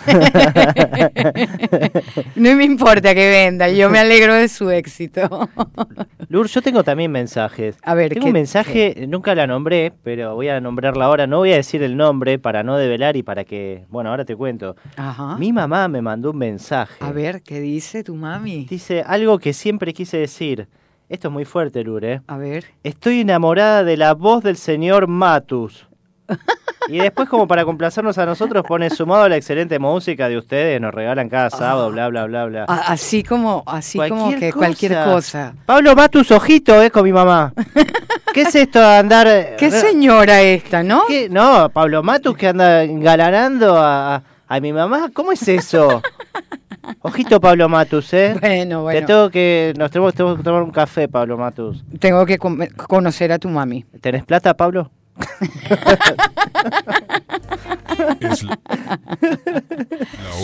No 2.36 2.56
me 2.56 2.64
importa 2.64 3.14
que 3.14 3.30
venda, 3.30 3.70
yo 3.70 3.90
me 3.90 4.00
alegro 4.00 4.34
de 4.34 4.48
su 4.48 4.70
éxito. 4.70 5.50
Lur, 6.30 6.48
yo 6.48 6.62
tengo 6.62 6.84
también 6.84 7.12
mensajes. 7.12 7.78
A 7.84 7.94
ver, 7.94 8.10
tengo 8.10 8.24
¿qué- 8.24 8.28
un 8.30 8.34
mensaje, 8.34 9.06
nunca 9.08 9.36
la 9.36 9.48
nombré, 9.48 9.92
pero 10.04 10.36
voy 10.36 10.48
a 10.50 10.60
nombrarla 10.62 11.06
ahora. 11.06 11.28
No 11.28 11.38
voy 11.38 11.52
a 11.54 11.56
decir 11.58 11.84
el 11.84 11.98
nombre 11.98 12.40
para 12.40 12.64
no 12.64 12.78
develar 12.78 13.16
y 13.18 13.24
para 13.24 13.44
que. 13.44 13.86
Bueno, 13.90 14.10
ahora 14.12 14.26
te 14.26 14.36
cuento. 14.36 14.76
Ajá. 14.96 15.38
Mi 15.38 15.52
mamá 15.52 15.88
me 15.88 16.02
mandó 16.02 16.32
un 16.32 16.38
mensaje. 16.38 16.96
A 17.04 17.12
ver, 17.12 17.42
¿qué 17.42 17.60
dice 17.60 18.04
tu 18.04 18.16
mami? 18.16 18.66
Dice 18.70 19.04
algo 19.06 19.40
que 19.40 19.54
siempre 19.54 19.94
quise 19.94 20.18
decir. 20.18 20.68
Esto 21.10 21.30
es 21.30 21.34
muy 21.34 21.46
fuerte, 21.46 21.84
Lur, 21.84 22.06
¿eh? 22.06 22.22
A 22.28 22.38
ver. 22.38 22.66
Estoy 22.84 23.22
enamorada 23.22 23.84
de 23.84 23.98
la 23.98 24.14
voz 24.14 24.44
del 24.44 24.58
señor 24.58 25.08
Matus. 25.08 25.88
Y 26.88 26.98
después, 27.00 27.28
como 27.30 27.48
para 27.48 27.66
complacernos 27.66 28.18
a 28.18 28.26
nosotros, 28.26 28.64
pone 28.68 28.90
sumado 28.90 29.24
a 29.24 29.30
la 29.30 29.36
excelente 29.36 29.78
música 29.80 30.30
de 30.30 30.38
ustedes, 30.38 30.80
nos 30.80 30.94
regalan 30.94 31.30
cada 31.30 31.50
sábado, 31.50 31.92
bla, 31.92 32.08
bla, 32.10 32.26
bla, 32.26 32.46
bla. 32.46 32.64
Así 32.66 33.22
como, 33.24 33.64
así 33.68 34.00
como 34.08 34.36
que 34.36 34.52
cualquier 34.54 35.04
cosa. 35.04 35.54
Pablo 35.66 35.96
Matus, 35.96 36.32
ojito, 36.32 36.82
eh, 36.82 36.90
con 36.90 37.04
mi 37.04 37.12
mamá. 37.12 37.54
¿Qué 38.34 38.42
es 38.44 38.56
esto 38.56 38.80
de 38.80 38.86
andar... 38.98 39.28
eh, 39.28 39.56
¿Qué 39.58 39.70
señora 39.72 40.42
esta, 40.42 40.82
no? 40.84 41.04
¿Qué? 41.08 41.28
No, 41.30 41.70
Pablo 41.70 42.02
Matus 42.02 42.38
que 42.38 42.48
anda 42.48 42.84
engalanando 42.84 43.76
a, 43.78 44.24
a- 44.48 44.60
mi 44.60 44.72
mamá. 44.72 45.10
¿Cómo 45.14 45.32
es 45.32 45.48
eso? 45.48 46.02
Ojito, 47.02 47.40
Pablo 47.42 47.68
Matus, 47.70 48.14
¿eh? 48.14 48.36
Bueno, 48.40 48.78
Te 48.78 48.84
bueno. 48.84 49.08
tengo 49.08 49.30
que, 49.30 49.74
nos 49.78 49.92
tenemos, 49.92 50.14
tenemos 50.14 50.38
que 50.38 50.44
tomar 50.44 50.64
un 50.64 50.72
café, 50.72 51.08
Pablo 51.08 51.38
Matus. 51.38 51.84
Tengo 52.00 52.26
que 52.26 52.38
conocer 52.38 53.32
a 53.32 53.38
tu 53.40 53.48
mami. 53.50 53.86
¿Tenés 54.02 54.24
plata, 54.24 54.54
Pablo? 54.56 54.90
Es 58.20 58.44
la, 58.44 58.60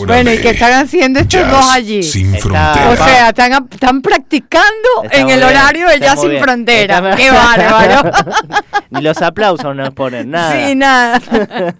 Bueno, 0.05 0.33
¿y 0.33 0.37
qué 0.39 0.49
están 0.51 0.85
haciendo 0.85 1.19
estos 1.19 1.41
Jazz 1.41 1.51
dos 1.51 1.65
allí? 1.71 2.03
Sin 2.03 2.35
O 2.35 2.39
fronteras. 2.39 2.97
sea, 2.99 3.29
están, 3.29 3.67
están 3.71 4.01
practicando 4.01 4.89
Está 5.03 5.17
en 5.17 5.29
el 5.29 5.37
bien, 5.39 5.49
horario 5.49 5.87
de 5.87 5.99
Jazz 5.99 6.19
Sin 6.19 6.29
bien. 6.31 6.43
Frontera. 6.43 6.95
Está- 6.97 7.15
¡Qué 7.15 7.31
bárbaro! 7.31 8.11
Ni 8.89 9.01
los 9.01 9.21
aplausos 9.21 9.75
nos 9.75 9.91
ponen, 9.93 10.31
nada. 10.31 10.67
Sí, 10.67 10.75
nada. 10.75 11.21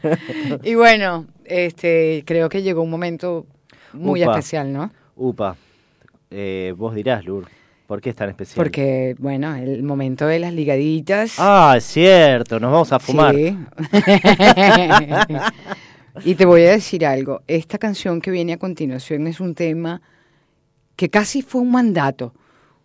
y 0.64 0.76
bueno, 0.76 1.26
este, 1.46 2.24
creo 2.26 2.50
que 2.50 2.62
llegó 2.62 2.82
un 2.82 2.90
momento 2.90 3.46
muy 3.94 4.24
Upa. 4.24 4.32
especial, 4.34 4.72
¿no? 4.72 4.92
Upa, 5.16 5.56
eh, 6.32 6.74
vos 6.78 6.96
dirás, 6.96 7.24
Lur, 7.26 7.48
¿por 7.88 8.02
qué 8.02 8.10
es 8.12 8.16
tan 8.16 8.30
especial? 8.30 8.56
Porque, 8.56 9.16
bueno, 9.20 9.56
el 9.56 9.84
momento 9.84 10.26
de 10.28 10.40
las 10.40 10.54
ligaditas. 10.54 11.36
Ah, 11.38 11.76
es 11.78 11.84
cierto, 11.86 12.60
nos 12.60 12.72
vamos 12.72 12.92
a 12.92 13.00
fumar. 13.00 13.36
Sí. 13.36 13.58
y 16.24 16.36
te 16.36 16.46
voy 16.46 16.62
a 16.64 16.72
decir 16.72 17.06
algo. 17.06 17.42
Esta 17.48 17.78
canción 17.78 18.22
que 18.22 18.32
viene 18.32 18.54
a 18.54 18.58
continuación 18.58 19.28
es 19.28 19.40
un 19.40 19.56
tema 19.56 20.02
que 20.96 21.10
casi 21.10 21.42
fue 21.42 21.62
un 21.62 21.72
mandato. 21.72 22.34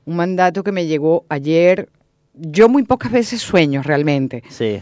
Un 0.04 0.16
mandato 0.16 0.62
que 0.64 0.72
me 0.72 0.86
llegó 0.86 1.24
ayer. 1.28 1.88
Yo 2.34 2.68
muy 2.68 2.82
pocas 2.82 3.12
veces 3.12 3.40
sueño 3.40 3.82
realmente. 3.82 4.42
Sí, 4.48 4.80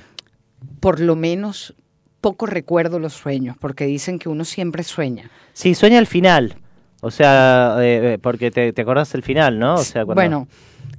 Por 0.80 1.00
lo 1.00 1.16
menos 1.16 1.74
poco 2.20 2.46
recuerdo 2.46 2.98
los 2.98 3.12
sueños, 3.12 3.56
porque 3.58 3.86
dicen 3.86 4.18
que 4.18 4.28
uno 4.28 4.44
siempre 4.44 4.82
sueña. 4.82 5.30
sí, 5.52 5.74
sueña 5.74 5.98
al 5.98 6.06
final. 6.06 6.56
O 7.00 7.10
sea, 7.10 7.76
eh, 7.80 8.14
eh, 8.14 8.18
porque 8.20 8.50
te, 8.50 8.72
te 8.72 8.82
acordás 8.82 9.12
del 9.12 9.22
final, 9.22 9.58
¿no? 9.58 9.74
O 9.74 9.84
sea, 9.84 10.04
cuando... 10.04 10.14
Bueno, 10.20 10.48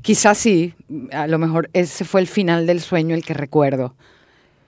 quizás 0.01 0.37
sí. 0.37 0.73
A 1.11 1.27
lo 1.27 1.37
mejor 1.37 1.69
ese 1.73 2.05
fue 2.05 2.21
el 2.21 2.27
final 2.27 2.65
del 2.65 2.79
sueño 2.79 3.15
el 3.15 3.23
que 3.25 3.33
recuerdo. 3.33 3.95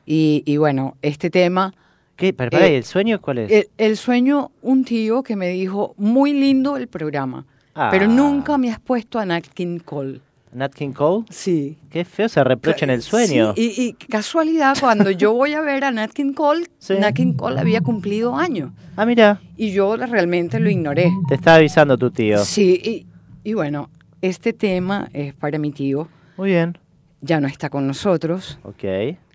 Y, 0.06 0.44
y 0.46 0.58
bueno, 0.58 0.98
este 1.02 1.30
tema... 1.30 1.74
¿Qué? 2.18 2.34
Pero 2.34 2.58
eh, 2.60 2.74
¿y 2.74 2.76
¿el 2.76 2.84
sueño 2.84 3.20
cuál 3.22 3.40
es? 3.40 3.52
El, 3.52 3.70
el 3.78 3.98
sueño, 3.98 4.52
un 4.62 4.84
tío 4.84 5.24
que 5.24 5.36
me 5.36 5.48
dijo, 5.50 5.96
muy 5.98 6.34
lindo 6.34 6.76
el 6.78 6.88
programa, 6.88 7.46
pero 7.90 8.06
Ah. 8.06 8.08
nunca 8.10 8.58
me 8.58 8.70
has 8.70 8.80
puesto 8.80 9.18
a 9.18 9.26
Nat 9.26 9.46
King 9.48 9.80
Cole. 9.80 10.20
¿Nat 10.54 10.74
King 10.74 10.92
Cole? 10.92 11.26
Sí. 11.30 11.78
Qué 11.90 12.04
feo 12.04 12.28
se 12.28 12.44
reprocha 12.44 12.84
en 12.86 12.92
el 12.92 13.02
sueño. 13.02 13.54
Sí, 13.56 13.74
y, 13.78 13.82
y 13.84 13.94
casualidad, 13.94 14.76
cuando 14.80 15.10
yo 15.12 15.34
voy 15.34 15.54
a 15.54 15.62
ver 15.62 15.84
a 15.86 15.92
Nat 15.92 16.12
King 16.12 16.34
Cole, 16.34 16.66
Sí. 16.78 16.96
Nat 17.00 17.14
King 17.16 17.34
Cole 17.34 17.60
había 17.60 17.82
cumplido 17.82 18.36
años. 18.36 18.72
Ah, 18.98 19.06
mira, 19.06 19.40
Y 19.56 19.72
yo 19.72 19.96
realmente 19.96 20.60
lo 20.60 20.70
ignoré. 20.70 21.12
te 21.30 21.36
está 21.36 21.56
avisando 21.56 21.98
tu 21.98 22.12
tío. 22.12 22.40
Sí, 22.44 22.80
y, 22.84 23.50
y 23.50 23.54
bueno, 23.54 23.90
este 24.22 24.52
tema 24.54 25.10
es 25.14 25.34
para 25.34 25.58
mi 25.58 25.72
tío. 25.72 26.08
Muy 26.38 26.50
bien. 26.50 26.78
Ya 27.22 27.40
no 27.40 27.48
está 27.48 27.70
con 27.70 27.88
nosotros, 27.88 28.60
Ok. 28.64 28.84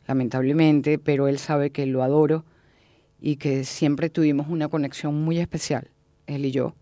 lamentablemente, 0.09 0.99
pero 0.99 1.29
él 1.29 1.39
sabe 1.39 1.71
que 1.71 1.87
lo 1.87 2.03
adoro 2.03 2.45
y 3.21 3.37
que 3.37 3.65
siempre 3.65 4.11
tuvimos 4.11 4.49
una 4.49 4.69
conexión 4.69 5.15
muy 5.25 5.39
especial, 5.39 5.89
él 6.27 6.45
y 6.45 6.51
yo. 6.51 6.75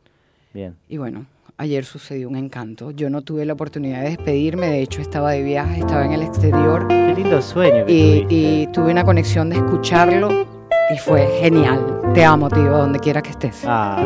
Bien. 0.52 0.76
Y 0.88 0.96
bueno, 0.96 1.26
ayer 1.56 1.84
sucedió 1.84 2.28
un 2.28 2.36
encanto. 2.36 2.90
Yo 2.90 3.10
no 3.10 3.22
tuve 3.22 3.44
la 3.44 3.52
oportunidad 3.52 4.02
de 4.02 4.10
despedirme, 4.10 4.66
de 4.68 4.82
hecho 4.82 5.00
estaba 5.00 5.32
de 5.32 5.42
viaje, 5.42 5.80
estaba 5.80 6.04
en 6.04 6.12
el 6.12 6.22
exterior 6.22 6.86
Qué 6.88 7.14
lindo 7.16 7.40
sueño 7.40 7.86
que 7.86 8.26
y, 8.28 8.66
tuve 8.72 8.90
una 8.90 9.04
conexión 9.04 9.50
de 9.50 9.56
escucharlo 9.56 10.46
y 10.90 10.98
fue 10.98 11.26
genial. 11.40 12.00
Te 12.14 12.24
amo, 12.24 12.48
tío, 12.48 12.70
donde 12.70 12.98
quiera 12.98 13.22
que 13.22 13.30
estés. 13.30 13.64
Ay, 13.66 14.04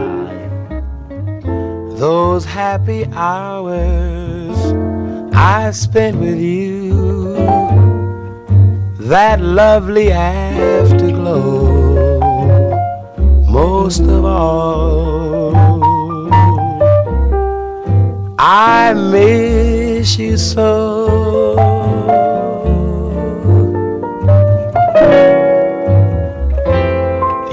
Those 1.98 2.46
happy 2.46 3.06
hours 3.12 4.56
I 5.32 5.72
spent 5.72 6.16
with 6.18 6.38
you, 6.38 7.34
that 9.08 9.40
lovely 9.40 10.12
afterglow, 10.12 11.40
most 13.48 14.00
of 14.02 14.24
all, 14.24 15.67
I 18.40 18.94
miss 18.94 20.16
you 20.16 20.36
so. 20.36 21.56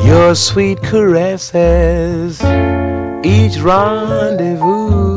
Your 0.05 0.35
sweet 0.35 0.83
caresses 0.83 2.39
each 3.25 3.57
rendezvous. 3.57 5.15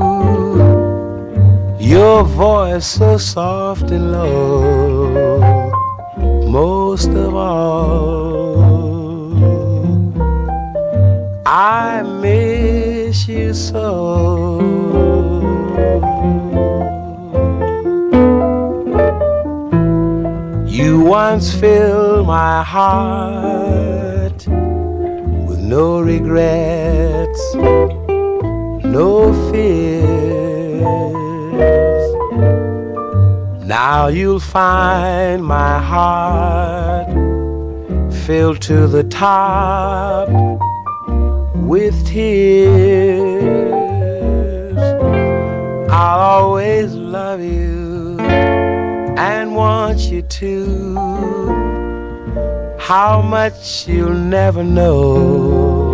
Your 1.78 2.24
voice 2.24 2.86
so 2.86 3.18
soft 3.18 3.90
and 3.90 4.12
low, 4.12 5.70
most 6.50 7.10
of 7.10 7.34
all, 7.34 8.62
I 11.46 12.02
miss 12.02 13.28
you 13.28 13.52
so. 13.52 15.37
You 20.66 21.00
once 21.00 21.54
filled 21.54 22.26
my 22.26 22.62
heart 22.62 24.46
with 25.48 25.60
no 25.60 26.00
regrets 26.00 27.40
no 28.98 29.32
fears. 29.52 30.02
Now 33.66 34.08
you'll 34.08 34.40
find 34.40 35.44
my 35.44 35.78
heart 35.78 37.08
filled 38.24 38.60
to 38.62 38.86
the 38.86 39.04
top 39.04 40.28
with 41.54 42.06
tears. 42.06 43.77
I'll 45.90 46.20
always 46.20 46.94
love 46.94 47.40
you 47.40 48.18
and 48.20 49.54
want 49.54 49.98
you 50.00 50.22
to. 50.22 50.94
How 52.78 53.22
much 53.22 53.88
you'll 53.88 54.14
never 54.14 54.62
know 54.62 55.88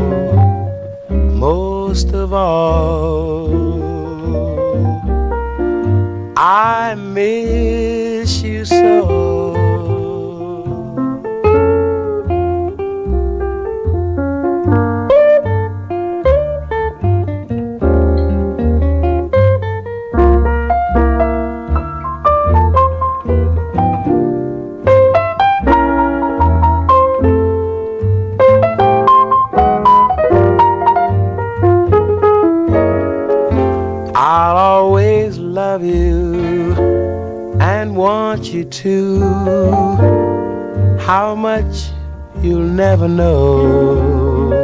most 1.11 2.13
of 2.13 2.33
all. 2.33 3.75
I 6.37 6.95
miss 6.97 8.43
you 8.43 8.65
so. 8.65 9.34
Never 42.97 43.09
know. 43.09 44.55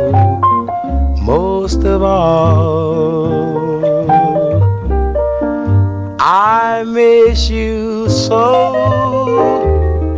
Most 1.20 1.83
of 1.85 2.01
all, 2.01 3.81
I 6.20 6.85
miss 6.87 7.51
you 7.51 8.09
so. 8.09 8.76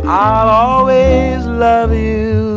I'll 0.05 0.47
always 0.47 1.43
love 1.45 1.91
you. 1.95 2.52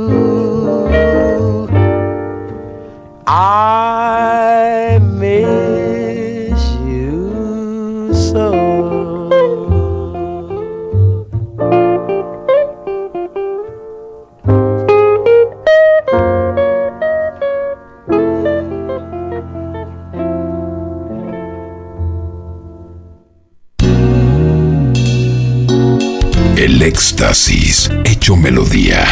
Éxtasis 27.37 27.91
hecho 28.07 28.35
melodía. 28.35 29.05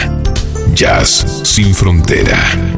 Jazz 0.74 1.42
sin 1.44 1.74
frontera. 1.74 2.73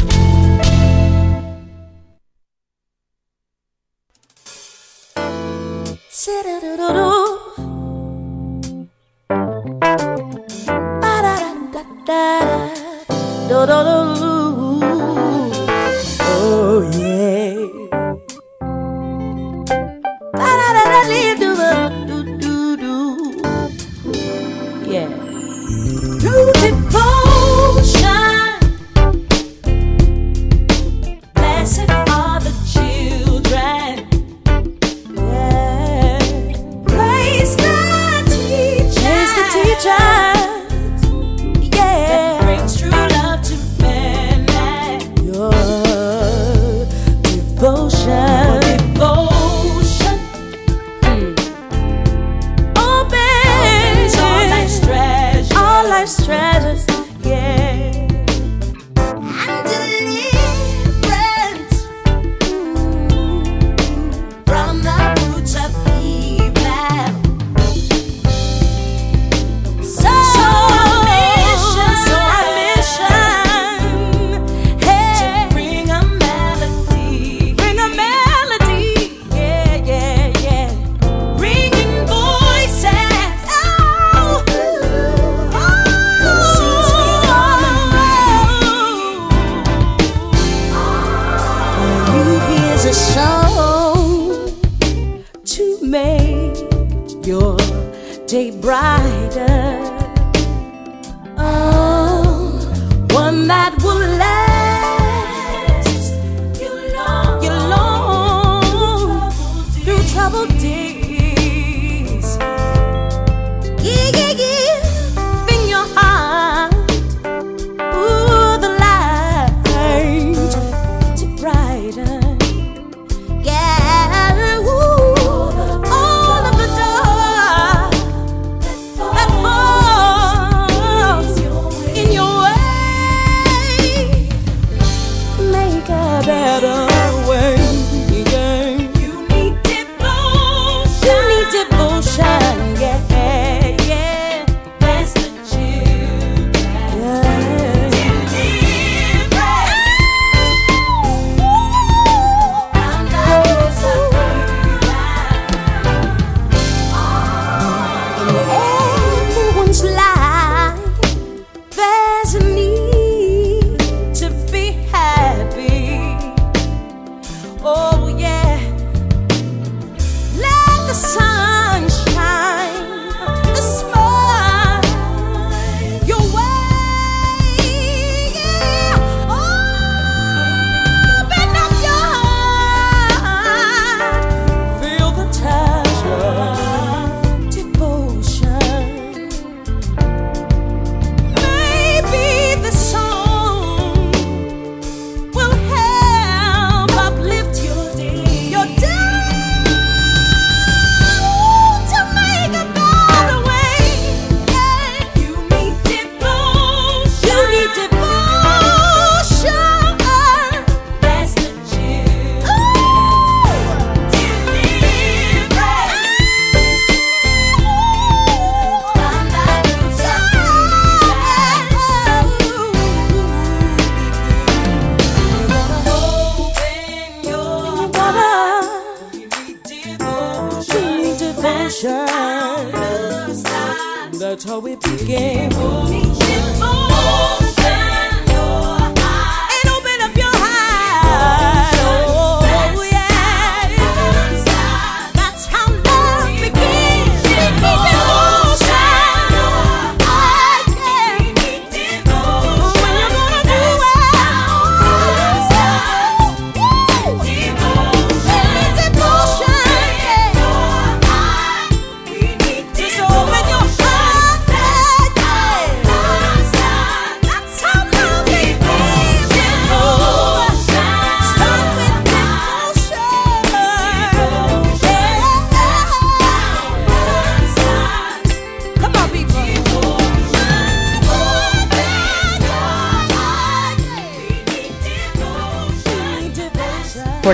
try. 39.79 40.36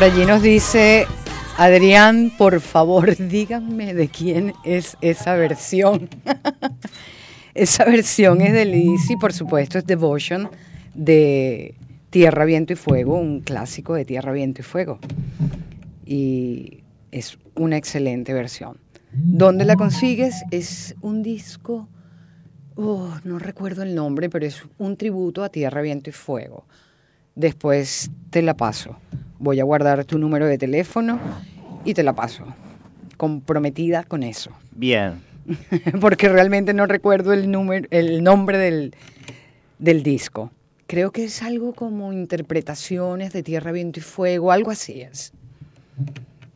Por 0.02 0.10
allí 0.10 0.26
nos 0.26 0.42
dice 0.42 1.06
Adrián, 1.56 2.32
por 2.36 2.60
favor, 2.60 3.16
díganme 3.28 3.94
de 3.94 4.08
quién 4.08 4.52
es 4.64 4.96
esa 5.00 5.36
versión. 5.36 6.08
esa 7.54 7.84
versión 7.84 8.40
es 8.40 8.52
de 8.52 8.64
Lizzy, 8.64 9.14
por 9.14 9.32
supuesto, 9.32 9.78
es 9.78 9.86
Devotion 9.86 10.50
de 10.92 11.76
Tierra, 12.10 12.44
Viento 12.46 12.72
y 12.72 12.76
Fuego, 12.76 13.16
un 13.16 13.42
clásico 13.42 13.94
de 13.94 14.04
Tierra, 14.04 14.32
Viento 14.32 14.62
y 14.62 14.64
Fuego. 14.64 14.98
Y 16.04 16.82
es 17.12 17.38
una 17.54 17.76
excelente 17.76 18.34
versión. 18.34 18.78
¿Dónde 19.12 19.64
la 19.64 19.76
consigues? 19.76 20.42
Es 20.50 20.96
un 21.00 21.22
disco, 21.22 21.86
oh, 22.74 23.14
no 23.22 23.38
recuerdo 23.38 23.84
el 23.84 23.94
nombre, 23.94 24.28
pero 24.28 24.46
es 24.46 24.64
un 24.78 24.96
tributo 24.96 25.44
a 25.44 25.48
Tierra, 25.48 25.80
Viento 25.80 26.10
y 26.10 26.12
Fuego. 26.12 26.66
Después 27.36 28.10
te 28.30 28.42
la 28.42 28.56
paso. 28.56 28.96
Voy 29.42 29.58
a 29.58 29.64
guardar 29.64 30.04
tu 30.04 30.18
número 30.18 30.46
de 30.46 30.56
teléfono 30.56 31.18
y 31.84 31.94
te 31.94 32.04
la 32.04 32.12
paso. 32.12 32.44
Comprometida 33.16 34.04
con 34.04 34.22
eso. 34.22 34.52
Bien. 34.70 35.20
Porque 36.00 36.28
realmente 36.28 36.72
no 36.72 36.86
recuerdo 36.86 37.32
el, 37.32 37.50
número, 37.50 37.88
el 37.90 38.22
nombre 38.22 38.56
del, 38.56 38.94
del 39.80 40.04
disco. 40.04 40.52
Creo 40.86 41.10
que 41.10 41.24
es 41.24 41.42
algo 41.42 41.72
como 41.72 42.12
interpretaciones 42.12 43.32
de 43.32 43.42
Tierra, 43.42 43.72
Viento 43.72 43.98
y 43.98 44.02
Fuego, 44.04 44.52
algo 44.52 44.70
así 44.70 45.00
es. 45.00 45.32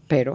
Pero 0.07 0.35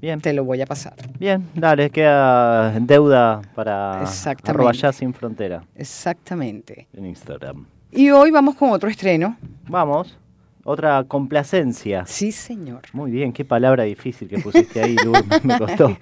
Bien. 0.00 0.20
te 0.20 0.32
lo 0.32 0.44
voy 0.44 0.60
a 0.62 0.66
pasar. 0.66 0.94
Bien, 1.20 1.48
dale, 1.54 1.90
queda 1.90 2.72
deuda 2.80 3.40
para 3.54 4.02
Exactamente. 4.02 4.50
arroba 4.50 4.92
sin 4.92 5.14
frontera 5.14 5.62
Exactamente. 5.76 6.88
en 6.92 7.06
Instagram. 7.06 7.66
Y 7.92 8.10
hoy 8.10 8.32
vamos 8.32 8.56
con 8.56 8.70
otro 8.70 8.88
estreno. 8.90 9.36
Vamos, 9.68 10.18
otra 10.64 11.04
complacencia. 11.04 12.04
Sí, 12.06 12.32
señor. 12.32 12.82
Muy 12.92 13.10
bien, 13.10 13.32
qué 13.32 13.44
palabra 13.44 13.84
difícil 13.84 14.28
que 14.28 14.38
pusiste 14.38 14.80
ahí, 14.82 14.96
Lu, 15.04 15.12
me 15.42 15.58
costó. 15.58 15.96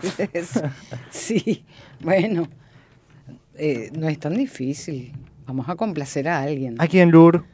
sí, 1.11 1.65
bueno, 2.01 2.49
eh, 3.57 3.91
no 3.93 4.09
es 4.09 4.19
tan 4.19 4.35
difícil. 4.35 5.13
Vamos 5.47 5.69
a 5.69 5.77
complacer 5.77 6.29
a 6.29 6.41
alguien. 6.43 6.77
¿A 6.79 6.87
quién, 6.87 7.11
Lur? 7.11 7.45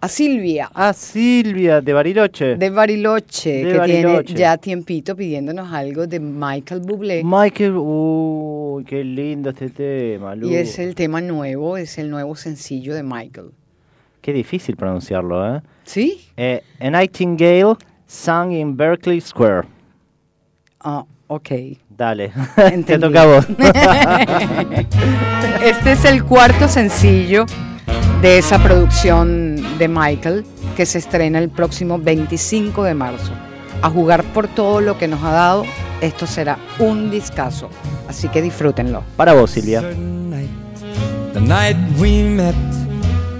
A 0.00 0.08
Silvia, 0.08 0.70
A 0.74 0.92
Silvia 0.92 1.80
de 1.80 1.92
Bariloche. 1.94 2.56
de 2.56 2.68
Bariloche, 2.70 3.64
De 3.64 3.72
que 3.72 3.78
Bariloche. 3.78 4.24
tiene 4.24 4.40
ya 4.40 4.56
tiempito 4.58 5.16
pidiéndonos 5.16 5.72
algo 5.72 6.06
de 6.06 6.20
Michael 6.20 6.80
Bublé. 6.82 7.22
Michael, 7.24 7.72
uy, 7.76 8.84
qué 8.84 9.02
lindo 9.02 9.48
este 9.50 9.70
tema, 9.70 10.34
Lu. 10.34 10.50
y 10.50 10.56
es 10.56 10.78
el 10.78 10.94
tema 10.94 11.22
nuevo, 11.22 11.78
es 11.78 11.96
el 11.96 12.10
nuevo 12.10 12.36
sencillo 12.36 12.94
de 12.94 13.02
Michael. 13.02 13.52
Qué 14.24 14.32
difícil 14.32 14.74
pronunciarlo, 14.74 15.56
¿eh? 15.56 15.60
¿Sí? 15.84 16.30
eh 16.38 16.62
A 16.80 16.88
Nightingale 16.88 17.74
Sung 18.06 18.52
in 18.52 18.74
Berkeley 18.74 19.20
Square. 19.20 19.68
Ah, 20.80 21.04
ok. 21.26 21.50
Dale, 21.90 22.32
te 22.86 22.98
toca 22.98 23.20
a 23.20 23.26
vos. 23.26 23.46
Este 25.62 25.92
es 25.92 26.06
el 26.06 26.24
cuarto 26.24 26.68
sencillo 26.68 27.44
de 28.22 28.38
esa 28.38 28.62
producción 28.62 29.62
de 29.76 29.88
Michael 29.88 30.46
que 30.74 30.86
se 30.86 30.96
estrena 30.96 31.38
el 31.38 31.50
próximo 31.50 31.98
25 31.98 32.82
de 32.82 32.94
marzo. 32.94 33.32
A 33.82 33.90
jugar 33.90 34.24
por 34.32 34.48
todo 34.48 34.80
lo 34.80 34.96
que 34.96 35.06
nos 35.06 35.22
ha 35.22 35.32
dado, 35.32 35.64
esto 36.00 36.26
será 36.26 36.56
un 36.78 37.10
discazo. 37.10 37.68
Así 38.08 38.28
que 38.28 38.40
disfrútenlo. 38.40 39.02
Para 39.18 39.34
vos, 39.34 39.50
Silvia. 39.50 39.82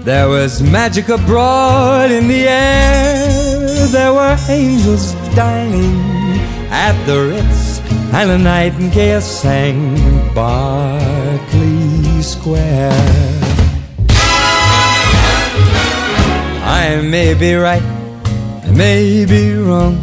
There 0.05 0.29
was 0.29 0.61
magic 0.61 1.09
abroad 1.09 2.11
in 2.11 2.27
the 2.27 2.47
air. 2.47 3.87
There 3.87 4.13
were 4.13 4.37
angels 4.47 5.13
dining 5.33 5.99
at 6.69 6.93
the 7.07 7.17
Ritz, 7.29 7.79
and 8.13 8.29
a 8.29 8.37
nightingale 8.37 9.19
sang 9.19 9.95
Berkeley 10.35 12.21
Square. 12.21 12.91
I 16.67 17.01
may 17.01 17.33
be 17.33 17.55
right, 17.55 17.81
I 18.63 18.71
may 18.71 19.25
be 19.25 19.55
wrong, 19.55 19.97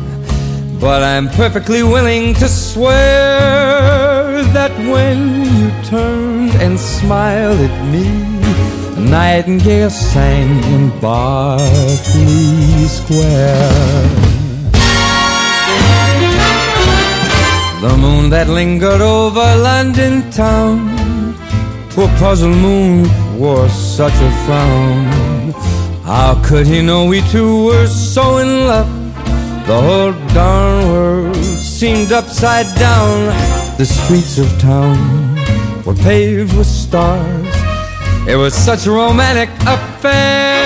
but 0.81 1.05
I'm 1.05 1.29
perfectly 1.29 1.85
willing 1.85 2.35
to 2.35 2.49
swear 2.49 4.43
that 4.53 4.73
when 4.91 5.45
you 5.45 5.71
turned 5.85 6.55
and 6.61 6.79
smiled 6.79 7.61
at 7.61 7.87
me, 7.93 8.82
nightingale 9.11 9.91
sang 9.91 10.63
in 10.75 10.91
Berkeley 11.01 12.87
Square. 12.89 14.33
The 17.83 17.97
moon 17.97 18.31
that 18.31 18.49
lingered 18.49 19.01
over 19.01 19.57
London 19.57 20.31
town, 20.31 21.35
poor 21.91 22.09
puzzled 22.19 22.57
moon 22.57 23.09
wore 23.39 23.69
such 23.69 24.15
a 24.15 24.31
frown. 24.45 25.53
How 26.05 26.41
could 26.45 26.67
he 26.67 26.83
know 26.83 27.07
we 27.07 27.21
two 27.33 27.65
were 27.65 27.87
so 27.87 28.39
in 28.39 28.67
love? 28.67 28.91
The 29.67 29.81
whole 29.81 30.13
darn 30.35 30.89
world 30.89 31.37
seemed 31.37 32.13
upside 32.13 32.67
down. 32.79 33.27
The 33.79 33.87
streets 33.87 34.39
of 34.39 34.49
town 34.61 34.97
were 35.85 35.95
paved 35.95 36.57
with 36.57 36.67
stars. 36.67 37.52
It 38.25 38.37
was 38.37 38.55
such 38.55 38.87
a 38.87 38.93
romantic 38.93 39.51
affair. 39.67 40.63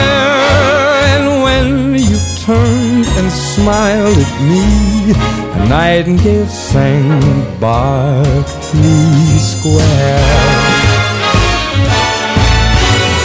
And 1.16 1.42
when 1.42 1.94
you 1.94 2.18
turned 2.44 3.06
and 3.06 3.32
smiled 3.32 4.18
at 4.18 4.42
me, 4.42 5.14
a 5.56 5.66
nightingale 5.66 6.46
sang 6.48 7.18
Berkeley 7.58 9.38
Square. 9.40 10.20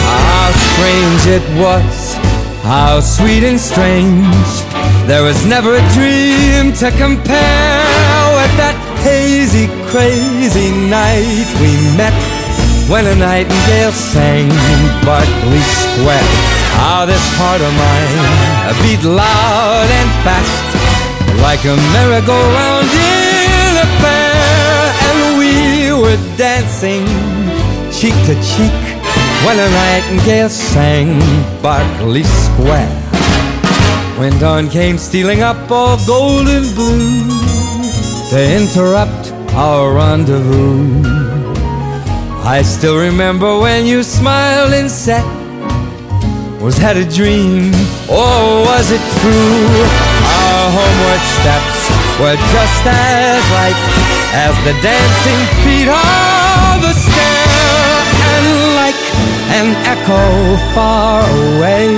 How 0.00 0.50
strange 0.72 1.26
it 1.36 1.46
was, 1.60 2.14
how 2.62 3.00
sweet 3.00 3.44
and 3.44 3.60
strange. 3.60 4.48
There 5.06 5.22
was 5.22 5.44
never 5.44 5.76
a 5.76 5.84
dream 5.92 6.72
to 6.80 6.90
compare 6.92 8.22
with 8.38 8.52
that 8.56 8.76
hazy, 9.04 9.68
crazy 9.92 10.70
night 10.88 11.46
we 11.60 11.76
met 11.98 12.31
when 12.88 13.06
a 13.06 13.14
nightingale 13.14 13.92
sang 13.92 14.48
in 14.50 14.80
Berkeley 15.04 15.64
Square. 15.82 16.28
How 16.78 17.04
this 17.06 17.22
heart 17.38 17.60
of 17.60 17.72
mine 17.78 18.74
beat 18.82 19.02
loud 19.04 19.88
and 20.00 20.10
fast 20.24 20.66
like 21.42 21.64
a 21.64 21.76
merry-go-round 21.94 22.88
in 22.88 23.72
a 23.76 23.88
fair, 24.00 24.94
and 25.08 25.38
we 25.38 25.92
were 25.92 26.20
dancing 26.36 27.04
cheek 27.92 28.14
to 28.26 28.34
cheek 28.42 28.80
when 29.44 29.58
a 29.58 29.68
nightingale 29.68 30.48
sang 30.48 31.18
Berkeley 31.60 32.24
Square. 32.24 32.98
When 34.18 34.38
dawn 34.38 34.68
came 34.68 34.98
stealing 34.98 35.42
up 35.42 35.70
all 35.70 35.98
golden 36.06 36.62
blue 36.74 37.28
to 38.30 38.38
interrupt 38.56 39.32
our 39.54 39.94
rendezvous. 39.94 41.01
I 42.44 42.62
still 42.62 42.98
remember 42.98 43.60
when 43.60 43.86
you 43.86 44.02
smiled 44.02 44.72
and 44.72 44.90
said, 44.90 45.22
Was 46.60 46.74
that 46.82 46.98
a 46.98 47.06
dream 47.06 47.70
or 48.10 48.66
was 48.66 48.90
it 48.90 48.98
true? 49.22 49.70
Our 50.26 50.66
homeward 50.74 51.22
steps 51.38 51.86
were 52.18 52.34
just 52.34 52.82
as 52.82 53.46
light 53.54 53.78
as 54.34 54.58
the 54.66 54.74
dancing 54.82 55.42
feet 55.62 55.86
of 55.86 56.82
the 56.82 56.90
stair, 56.98 57.94
and 58.34 58.46
like 58.74 58.98
an 59.54 59.78
echo 59.86 60.58
far 60.74 61.22
away, 61.22 61.94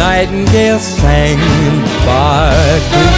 Nightingale 0.00 0.80
sang 0.80 1.36
in 1.36 1.84
Berkeley. 2.08 3.12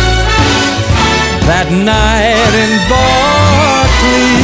That 1.46 1.70
night 1.70 2.54
in 2.66 2.72
Berkeley, 2.90 4.42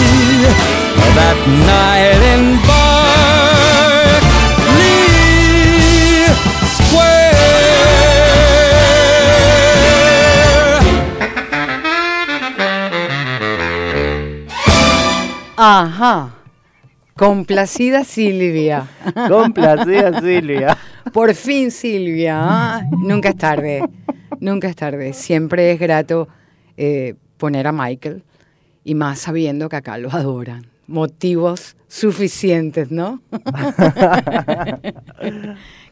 that 1.15 1.39
night 1.67 2.23
in 2.35 2.59
Berkeley 2.67 2.99
Square. 6.77 7.39
Ajá. 15.57 16.35
Complacida 17.15 18.05
Silvia. 18.05 18.87
Complacida 19.29 20.21
Silvia. 20.21 20.79
Por 21.13 21.35
fin, 21.35 21.71
Silvia. 21.71 22.87
Nunca 22.97 23.31
es 23.31 23.37
tarde. 23.37 23.83
Nunca 24.41 24.69
es 24.69 24.77
tarde. 24.77 25.13
Siempre 25.13 25.73
es 25.73 25.81
grato 25.81 26.29
eh, 26.77 27.17
poner 27.39 27.67
a 27.67 27.73
Michael 27.73 28.23
y 28.85 28.95
más 28.95 29.19
sabiendo 29.19 29.69
que 29.69 29.77
acá 29.77 29.99
lo 29.99 30.11
adoran. 30.13 30.78
Motivos 30.89 31.77
suficientes, 31.87 32.91
¿no? 32.91 33.23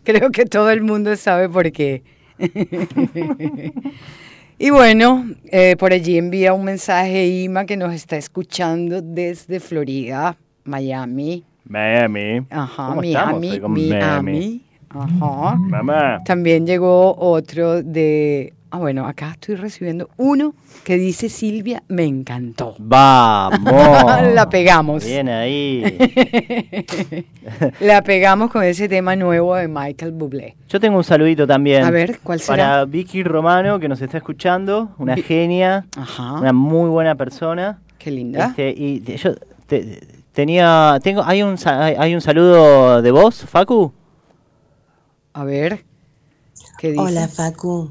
Creo 0.05 0.31
que 0.31 0.45
todo 0.45 0.71
el 0.71 0.83
mundo 0.83 1.15
sabe 1.17 1.49
por 1.49 1.71
qué. 1.71 2.03
y 4.59 4.71
bueno, 4.71 5.27
eh, 5.45 5.77
por 5.79 5.93
allí 5.93 6.19
envía 6.19 6.53
un 6.53 6.65
mensaje 6.65 7.29
Ima 7.29 7.65
que 7.67 7.77
nos 7.77 7.95
está 7.95 8.17
escuchando 8.17 9.01
desde 9.03 9.61
Florida, 9.61 10.37
Miami. 10.65 11.45
Miami. 11.65 12.47
Ajá, 12.51 12.89
¿Cómo 12.89 13.03
estamos 13.03 13.41
Miami, 13.41 13.89
Miami. 13.89 14.63
Ajá. 14.91 15.57
Mamá. 15.57 16.23
También 16.25 16.67
llegó 16.67 17.17
otro 17.17 17.83
de. 17.83 18.53
Ah, 18.71 18.79
bueno, 18.79 19.07
acá 19.07 19.31
estoy 19.33 19.55
recibiendo 19.55 20.11
uno 20.17 20.55
que 20.85 20.97
dice 20.97 21.29
Silvia, 21.29 21.83
me 21.89 22.05
encantó. 22.05 22.75
Vamos. 22.79 23.73
La 24.35 24.49
pegamos. 24.51 25.05
Bien 25.05 25.29
ahí. 25.29 25.83
La 27.81 28.03
pegamos 28.03 28.51
con 28.51 28.63
ese 28.65 28.89
tema 28.89 29.15
nuevo 29.17 29.55
de 29.55 29.69
Michael 29.69 30.13
Bublé. 30.13 30.57
Yo 30.69 30.81
tengo 30.81 30.97
un 30.99 31.05
saludito 31.05 31.47
también. 31.47 31.85
A 31.85 31.91
ver, 31.91 32.19
¿cuál 32.23 32.41
será? 32.41 32.57
Para 32.57 32.85
Vicky 32.87 33.23
Romano, 33.23 33.79
que 33.79 33.89
nos 33.89 34.01
está 34.03 34.19
escuchando, 34.19 34.91
una 34.99 35.15
Vi- 35.15 35.23
genia, 35.23 35.87
Ajá. 35.97 36.35
una 36.35 36.53
muy 36.53 36.91
buena 36.91 37.15
persona. 37.15 37.79
Qué 37.99 38.11
linda. 38.11 38.47
Este, 38.49 38.71
y 38.77 39.01
yo 39.17 39.35
te- 39.67 40.01
tenía, 40.33 40.99
tengo, 41.03 41.23
hay 41.25 41.43
un, 41.43 41.57
hay 41.67 41.95
hay 41.97 42.15
un 42.15 42.21
saludo 42.21 43.01
de 43.01 43.11
voz, 43.13 43.45
Facu. 43.47 43.93
A 45.33 45.45
ver. 45.45 45.85
¿Qué 46.79 46.89
dice? 46.93 47.01
Hola 47.01 47.29
Facu, 47.29 47.91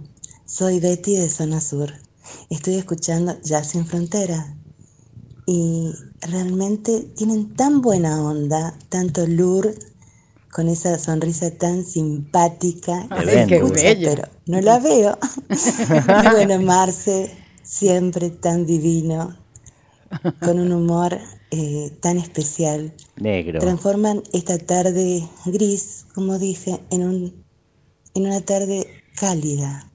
soy 0.55 0.79
Betty 0.79 1.17
de 1.17 1.29
Zona 1.29 1.59
Sur. 1.59 1.91
Estoy 2.49 2.75
escuchando 2.75 3.37
Jazz 3.43 3.71
Sin 3.71 3.85
Frontera 3.85 4.55
y 5.45 5.91
realmente 6.21 7.11
tienen 7.17 7.53
tan 7.55 7.81
buena 7.81 8.23
onda, 8.23 8.73
tanto 8.87 9.27
Lur 9.27 9.75
con 10.53 10.69
esa 10.69 10.97
sonrisa 10.97 11.51
tan 11.51 11.83
simpática 11.83 13.05
Ay, 13.09 13.25
que 13.25 13.47
qué 13.47 13.55
escucha, 13.57 13.83
bello. 13.83 14.09
pero 14.09 14.29
no 14.45 14.61
la 14.61 14.79
veo. 14.79 15.17
y 15.49 16.29
bueno, 16.31 16.61
Marce, 16.61 17.29
siempre 17.61 18.29
tan 18.29 18.65
divino, 18.65 19.37
con 20.39 20.57
un 20.57 20.71
humor 20.71 21.19
eh, 21.51 21.91
tan 21.99 22.17
especial. 22.17 22.93
Negro. 23.17 23.59
Transforman 23.59 24.23
esta 24.31 24.57
tarde 24.57 25.27
gris, 25.47 26.05
como 26.15 26.39
dije, 26.39 26.79
en, 26.91 27.03
un, 27.03 27.45
en 28.13 28.25
una 28.25 28.39
tarde 28.39 28.87
cálida, 29.17 29.91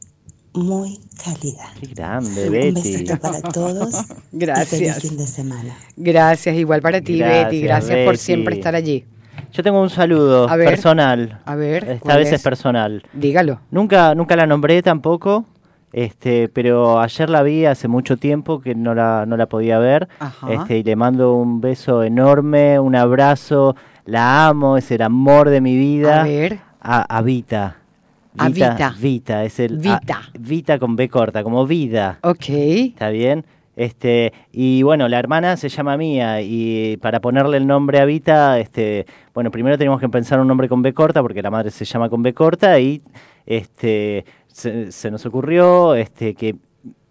muy 0.55 0.99
cálida. 1.25 1.65
Qué 1.81 1.87
grande, 1.95 2.47
Un 2.47 2.53
Betty. 2.53 2.73
besito 2.73 3.17
para 3.19 3.41
todos. 3.53 3.95
Y 4.33 4.39
Gracias. 4.39 4.69
feliz 4.69 4.95
fin 5.01 5.17
de 5.17 5.27
semana. 5.27 5.75
Gracias, 5.97 6.57
igual 6.57 6.83
para 6.83 7.01
ti, 7.01 7.19
Gracias, 7.19 7.45
Betty. 7.47 7.61
Gracias 7.63 7.99
por 8.05 8.17
siempre 8.17 8.55
estar 8.57 8.75
allí. 8.75 9.05
Yo 9.53 9.63
tengo 9.63 9.81
un 9.81 9.91
saludo 9.91 10.49
A 10.49 10.57
ver. 10.57 10.69
personal. 10.69 11.41
A 11.45 11.55
ver, 11.57 11.85
Esta 11.85 11.99
¿cuál 12.01 12.19
vez 12.19 12.29
es? 12.29 12.35
es? 12.35 12.43
personal. 12.43 13.03
Dígalo. 13.13 13.61
Nunca, 13.71 14.15
nunca 14.15 14.37
la 14.37 14.47
nombré 14.47 14.83
tampoco. 14.83 15.45
Este, 15.93 16.49
pero 16.49 17.01
ayer 17.01 17.29
la 17.29 17.43
vi 17.43 17.65
hace 17.65 17.89
mucho 17.89 18.17
tiempo 18.17 18.61
que 18.61 18.77
no 18.77 18.95
la, 18.95 19.25
no 19.27 19.37
la 19.37 19.47
podía 19.47 19.79
ver. 19.81 20.09
Ajá. 20.21 20.53
Este, 20.53 20.79
y 20.79 20.83
le 20.85 20.95
mando 20.95 21.35
un 21.35 21.61
beso 21.61 22.05
enorme, 22.05 22.79
un 22.79 22.95
abrazo. 22.95 23.75
La 24.05 24.47
amo, 24.47 24.77
es 24.77 24.89
el 24.93 25.03
amor 25.03 25.49
de 25.51 25.61
mi 25.61 25.77
vida. 25.77 26.21
A 26.21 26.25
ver. 26.25 26.61
A, 26.81 27.17
a 27.17 27.23
Vita. 27.23 27.77
A 28.39 28.49
Vita. 28.49 28.95
Vita, 29.01 29.45
es 29.45 29.59
el. 29.61 29.79
Vita. 29.79 29.99
a- 30.15 30.31
Vita 30.39 30.79
con 30.79 30.97
B 30.97 31.09
corta, 31.09 31.43
como 31.43 31.67
vida. 31.67 32.19
Ok. 32.23 32.49
¿Está 32.49 33.11
bien? 33.11 33.45
Este, 33.77 34.33
y 34.53 34.83
bueno, 34.83 35.09
la 35.09 35.19
hermana 35.19 35.57
se 35.57 35.69
llama 35.71 35.97
Mía 35.97 36.43
y 36.43 36.97
para 36.99 37.21
ponerle 37.21 37.57
el 37.57 37.67
nombre 37.67 37.99
a 38.01 38.05
Vita, 38.05 38.59
este, 38.59 39.07
bueno, 39.33 39.51
primero 39.51 39.79
tenemos 39.79 40.01
que 40.01 40.09
pensar 40.09 40.39
un 40.39 40.49
nombre 40.49 40.69
con 40.69 40.83
B 40.83 40.93
corta 40.93 41.23
porque 41.23 41.41
la 41.41 41.51
madre 41.51 41.71
se 41.71 41.85
llama 41.87 42.11
con 42.11 42.23
B 42.23 42.35
corta 42.35 42.79
y 42.79 43.01
este, 43.47 44.25
se, 44.49 44.93
se 44.93 45.11
nos 45.11 45.25
ocurrió 45.25 45.95
este, 45.95 46.35
que 46.35 46.57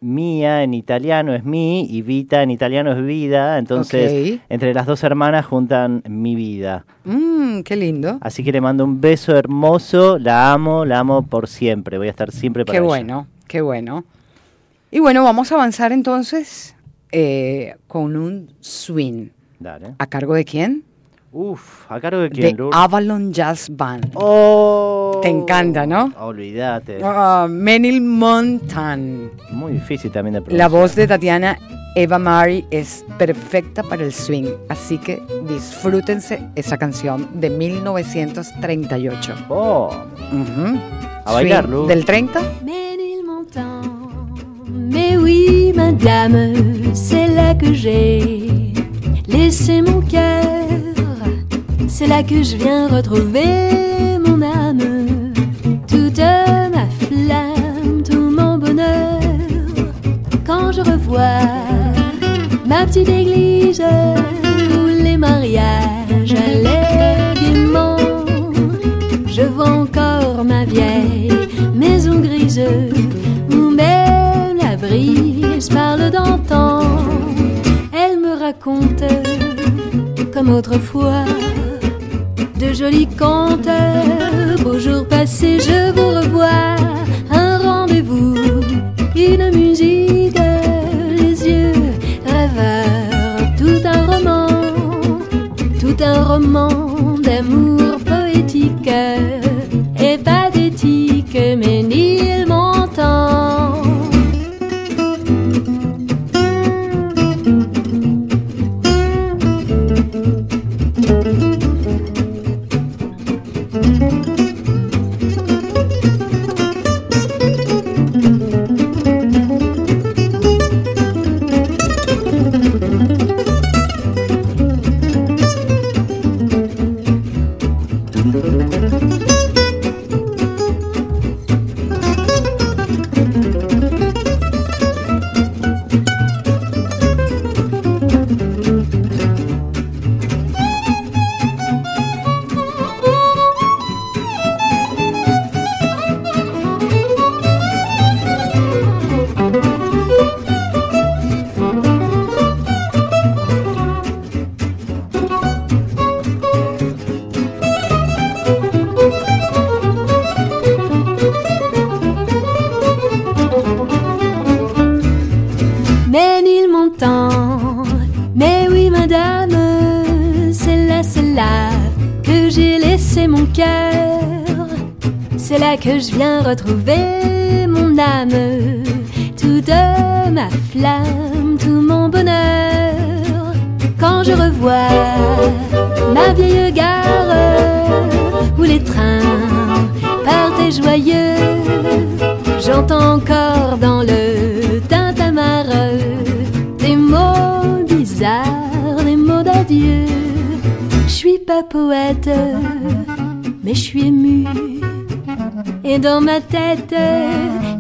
Mía 0.02 0.64
en 0.64 0.74
italiano 0.74 1.34
es 1.34 1.43
mi 1.43 1.86
y 1.89 2.02
Vita 2.02 2.41
en 2.41 2.52
italiano 2.52 2.93
es 2.93 3.06
vida, 3.06 3.58
entonces 3.58 4.39
entre 4.47 4.74
las 4.74 4.86
dos 4.86 5.04
hermanas 5.04 5.45
juntan 5.45 6.04
mi 6.08 6.36
vida. 6.36 6.86
Mm, 7.04 7.62
qué 7.62 7.76
lindo. 7.76 8.18
Así 8.22 8.43
que 8.43 8.52
le 8.54 8.62
mando 8.62 8.86
un 8.86 9.02
beso 9.02 9.36
hermoso, 9.36 10.18
la 10.18 10.54
amo, 10.54 10.86
la 10.86 11.00
amo 11.00 11.24
por 11.24 11.47
siempre, 11.50 11.97
voy 11.97 12.08
a 12.08 12.12
estar 12.12 12.32
siempre 12.32 12.64
para 12.64 12.74
Qué 12.74 12.80
ella. 12.80 12.88
bueno, 12.88 13.28
qué 13.47 13.62
bueno. 13.62 14.06
Y 14.91 15.00
bueno, 15.00 15.24
vamos 15.24 15.52
a 15.52 15.56
avanzar 15.56 15.91
entonces 15.91 16.76
eh, 17.12 17.76
con 17.88 18.16
un 18.16 18.54
swing. 18.62 19.28
Dale. 19.60 19.95
¿A 19.97 20.08
cargo 20.08 20.34
de 20.34 20.45
quién? 20.45 20.84
Uf, 21.32 21.91
¿a 21.91 22.00
cargo 22.00 22.22
de 22.22 22.30
quién, 22.30 22.56
De? 22.56 22.70
Avalon 22.72 23.32
Jazz 23.34 23.70
Band. 23.70 24.12
Oh. 24.16 24.99
Te 25.22 25.30
encanta, 25.30 25.86
¿no? 25.86 26.12
Olvídate. 26.20 27.00
Ah, 27.04 27.48
Menil 27.50 28.02
Montan. 28.02 29.32
Muy 29.52 29.74
difícil 29.74 30.12
también 30.12 30.36
de 30.36 30.42
pronunciar. 30.42 30.58
La 30.58 30.68
voz 30.80 30.96
de 30.96 31.08
Tatiana 31.08 31.58
Eva 31.96 32.20
Mari 32.20 32.66
es 32.72 33.04
perfecta 33.18 33.84
para 33.84 34.04
el 34.04 34.14
swing, 34.14 34.46
así 34.70 34.98
que 34.98 35.22
disfrútense 35.48 36.40
esa 36.56 36.78
canción 36.78 37.28
de 37.34 37.50
1938. 37.50 39.34
Oh, 39.50 39.90
Ujú. 40.32 40.80
A 41.26 41.34
bailar, 41.34 41.66
Swing 41.66 41.76
Lu. 41.76 41.88
Del 41.88 42.06
30. 42.06 42.40
Ménilmontant. 42.64 43.82
Mais 44.68 45.18
oui, 45.18 45.74
madame, 45.76 46.94
c'est 46.94 47.28
là 47.28 47.54
que 47.56 47.74
j'ai 47.74 48.74
laissé 49.28 49.82
mon 49.82 50.02
cœur. 50.02 50.46
C'est 51.88 52.08
là 52.08 52.22
que 52.24 52.44
je 52.44 52.56
viens 52.56 52.88
retrouver 52.88 54.18
mon 54.26 54.42
âme. 54.44 55.09
Toute 55.90 56.20
ma 56.20 56.86
flamme, 57.06 58.04
tout 58.08 58.30
mon 58.30 58.58
bonheur. 58.58 59.20
Quand 60.46 60.72
je 60.72 60.82
revois 60.82 61.42
ma 62.68 62.86
petite 62.86 63.10
église 63.10 63.82
où 64.72 64.86
les 65.04 65.18
mariages 65.18 66.34
allaient 66.34 67.34
gaiement. 67.42 67.98
Je 69.26 69.42
vois 69.42 69.70
encore 69.70 70.44
ma 70.46 70.66
vieille 70.66 71.32
maison 71.74 72.20
grise 72.20 72.62
où 73.52 73.70
même 73.72 74.58
la 74.62 74.76
brise 74.78 75.70
parle 75.70 76.12
d'antan. 76.12 76.82
Elle 77.92 78.20
me 78.20 78.40
raconte 78.40 79.04
comme 80.34 80.50
autrefois 80.54 81.26
de 82.60 82.74
jolis 82.74 83.07
contes. 83.07 83.70
Beaux 84.64 84.80
jours 84.80 85.07
passés, 85.07 85.60
je 85.60 85.91
vous 85.95 86.10
revois. 86.20 86.76
Un 87.32 87.57
rendez-vous, 87.57 88.36
une 89.16 89.49
musique, 89.51 90.39
les 91.18 91.36
yeux 91.47 91.74
rêveurs, 92.26 93.55
tout 93.57 93.82
un 93.86 94.05
roman 94.05 94.47
tout 95.80 96.03
un 96.03 96.24
roman 96.24 97.18
d'amour 97.24 97.89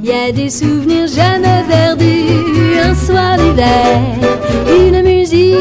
y 0.03 0.11
a 0.11 0.31
des 0.31 0.49
souvenirs 0.49 1.07
jamais 1.07 1.63
perdus. 1.67 2.79
Un 2.83 2.95
soir 2.95 3.37
d'hiver, 3.37 3.99
une 4.67 5.01
musique, 5.03 5.59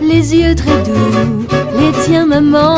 les 0.00 0.34
yeux 0.34 0.54
très 0.54 0.82
doux, 0.82 1.46
les 1.78 1.92
tiens 2.04 2.26
maman. 2.26 2.76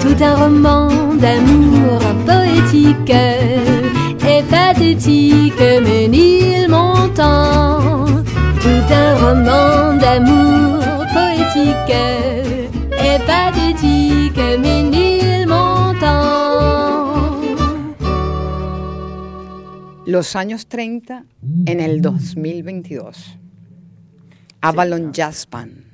Tout 0.00 0.24
un 0.24 0.34
roman 0.34 0.88
d'amour 1.14 2.00
poétique 2.26 3.10
et 3.10 4.42
pathétique, 4.50 5.54
mais 5.84 6.66
montant. 6.68 8.06
Tout 8.60 8.92
un 8.92 9.14
roman 9.16 9.98
d'amour 9.98 10.82
poétique 11.12 11.96
et 12.92 13.18
pathétique, 13.26 14.40
mais 14.62 15.09
Los 20.10 20.34
años 20.34 20.66
30 20.66 21.24
en 21.66 21.78
el 21.80 22.02
2022. 22.02 23.38
Avalon 24.60 25.12
Jazz 25.12 25.46
Band. 25.48 25.84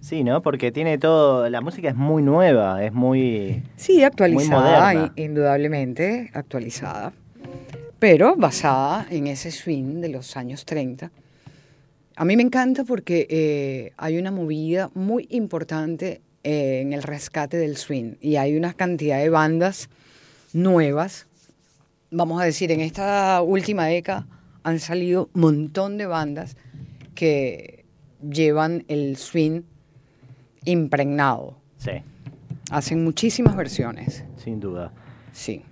Sí, 0.00 0.24
¿no? 0.24 0.42
Porque 0.42 0.72
tiene 0.72 0.98
todo, 0.98 1.48
la 1.48 1.60
música 1.60 1.88
es 1.88 1.94
muy 1.94 2.20
nueva, 2.22 2.84
es 2.84 2.92
muy... 2.92 3.62
Sí, 3.76 4.02
actualizada, 4.02 5.12
i- 5.16 5.22
indudablemente 5.22 6.30
actualizada, 6.32 7.12
pero 7.98 8.34
basada 8.34 9.06
en 9.10 9.26
ese 9.28 9.50
swing 9.52 10.00
de 10.00 10.08
los 10.08 10.36
años 10.36 10.64
30. 10.64 11.12
A 12.16 12.24
mí 12.24 12.36
me 12.36 12.42
encanta 12.42 12.82
porque 12.84 13.26
eh, 13.30 13.92
hay 13.98 14.18
una 14.18 14.30
movida 14.32 14.90
muy 14.94 15.26
importante 15.30 16.22
eh, 16.42 16.80
en 16.80 16.92
el 16.92 17.02
rescate 17.02 17.56
del 17.58 17.76
swing 17.76 18.14
y 18.20 18.34
hay 18.36 18.56
una 18.56 18.72
cantidad 18.72 19.18
de 19.18 19.28
bandas 19.28 19.90
nuevas. 20.54 21.26
Vamos 22.10 22.40
a 22.40 22.44
decir, 22.44 22.72
en 22.72 22.80
esta 22.80 23.40
última 23.42 23.86
década 23.86 24.26
han 24.64 24.78
salido 24.80 25.30
un 25.34 25.40
montón 25.40 25.96
de 25.96 26.06
bandas 26.06 26.56
que 27.14 27.84
llevan 28.28 28.84
el 28.88 29.16
swing 29.16 29.62
impregnado. 30.64 31.54
Sí, 31.78 31.92
Hacen 32.70 33.02
muchísimas 33.04 33.56
versiones. 33.56 34.24
sin 34.36 34.60
duda. 34.60 34.92
Sí. 35.32 35.62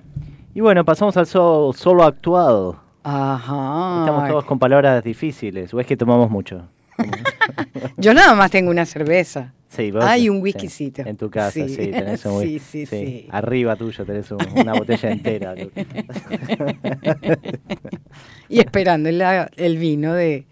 Y 0.55 0.61
bueno, 0.61 0.84
pasamos 0.84 1.16
al 1.16 1.26
sol- 1.26 1.74
solo 1.74 2.03
actuado. 2.05 2.80
Ajá. 3.05 4.01
Estamos 4.01 4.28
todos 4.28 4.45
con 4.45 4.59
palabras 4.59 5.03
difíciles, 5.05 5.72
o 5.74 5.80
es 5.80 5.86
que 5.86 5.97
tomamos 5.97 6.30
mucho. 6.30 6.68
Yo 7.97 8.15
nada 8.15 8.35
más 8.35 8.51
tengo 8.51 8.71
una 8.71 8.85
cerveza. 8.87 9.53
Sí, 9.69 9.91
vos- 9.91 10.03
Hay 10.05 10.29
un 10.31 10.37
sí. 10.39 10.43
whiskycito. 10.45 11.03
En 11.03 11.17
tu 11.17 11.29
casa, 11.31 11.53
sí, 11.53 11.69
Sí. 11.69 11.91
tenés 11.91 12.25
un 12.25 12.33
Sí, 12.43 12.47
whisky. 12.55 12.59
sí, 12.59 12.87
sí. 12.87 13.27
Arriba 13.31 13.77
tuyo 13.77 14.05
tenés 14.05 14.31
un- 14.31 14.39
una 14.57 14.73
botella 14.75 15.11
entera. 15.11 15.55
Y 18.49 18.61
esperando 18.61 19.09
el 19.11 19.79
vino 19.79 20.15
de 20.15 20.47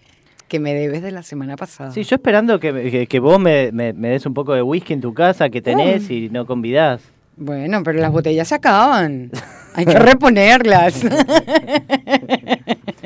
que 0.49 0.61
me 0.61 0.75
debes 0.75 1.03
de 1.03 1.11
la 1.13 1.23
semana 1.23 1.57
pasada. 1.57 1.91
Sí, 1.91 2.03
yo 2.05 2.17
esperando 2.17 2.61
que, 2.61 2.91
que- 2.91 3.07
que 3.07 3.19
vos 3.21 3.41
me, 3.41 3.73
me- 3.73 3.93
me 3.95 4.09
des 4.11 4.27
un 4.27 4.35
poco 4.35 4.53
de 4.55 4.63
whisky 4.63 4.93
en 4.93 5.01
tu 5.01 5.13
casa 5.15 5.49
que 5.49 5.61
tenés 5.63 6.09
y 6.11 6.29
no 6.31 6.47
convidás. 6.47 7.01
Bueno, 7.37 7.83
pero 7.83 8.01
las 8.01 8.11
botellas 8.11 8.49
se 8.49 8.55
acaban. 8.55 9.31
Hay 9.75 9.85
que 9.85 9.99
reponerlas. 9.99 11.03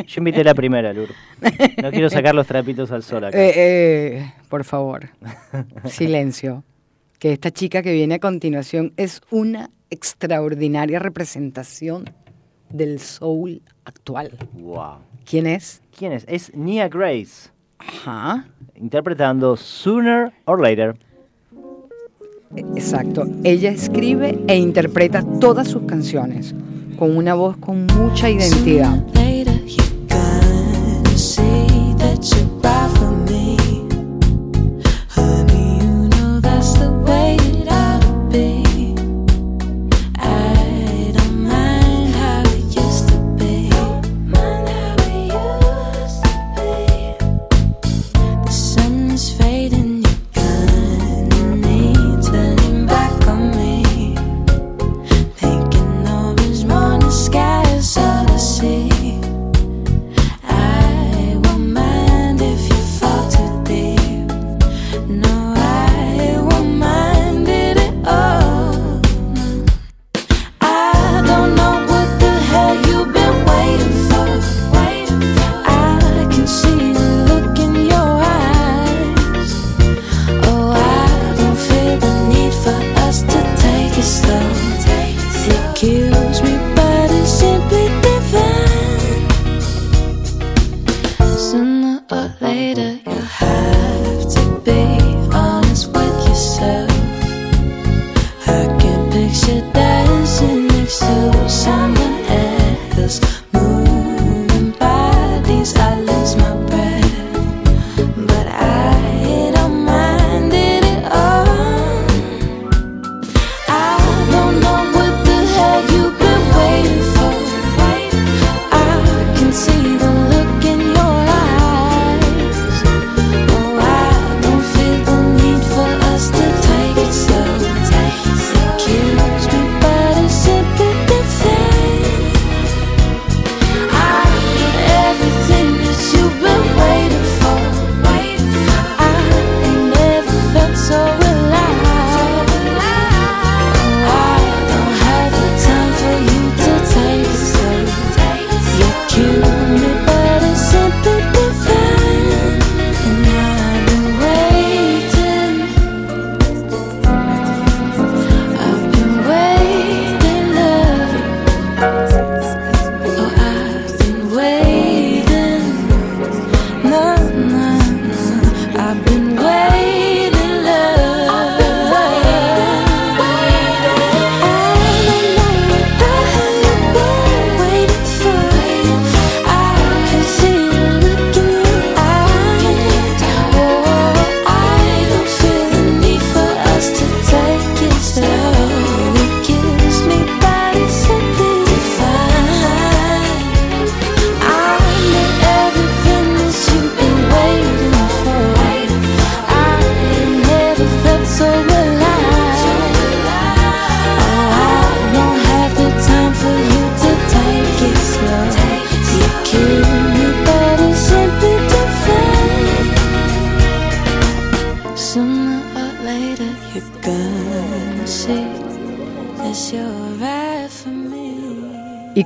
Yo 0.06 0.18
invité 0.18 0.44
la 0.44 0.54
primera, 0.54 0.92
Lur. 0.92 1.08
No 1.82 1.90
quiero 1.90 2.08
sacar 2.10 2.34
los 2.34 2.46
trapitos 2.46 2.92
al 2.92 3.02
sol 3.02 3.24
acá. 3.24 3.36
Eh, 3.36 3.52
eh, 3.56 4.32
por 4.48 4.64
favor, 4.64 5.08
silencio. 5.86 6.64
Que 7.18 7.32
esta 7.32 7.50
chica 7.50 7.82
que 7.82 7.92
viene 7.92 8.14
a 8.14 8.18
continuación 8.18 8.92
es 8.96 9.20
una 9.30 9.70
extraordinaria 9.90 10.98
representación 11.00 12.08
del 12.70 13.00
soul 13.00 13.62
actual. 13.84 14.38
Wow. 14.52 14.98
¿Quién 15.28 15.46
es? 15.46 15.82
¿Quién 15.96 16.12
es? 16.12 16.24
Es 16.28 16.54
Nia 16.54 16.88
Grace, 16.88 17.50
Ajá. 17.78 18.46
interpretando 18.74 19.56
Sooner 19.56 20.32
or 20.44 20.60
Later. 20.62 20.96
Exacto. 22.56 23.26
Ella 23.44 23.70
escribe 23.70 24.38
e 24.48 24.56
interpreta 24.56 25.22
todas 25.22 25.68
sus 25.68 25.82
canciones 25.82 26.54
con 26.98 27.16
una 27.16 27.34
voz 27.34 27.56
con 27.58 27.86
mucha 27.86 28.28
identidad. 28.28 29.19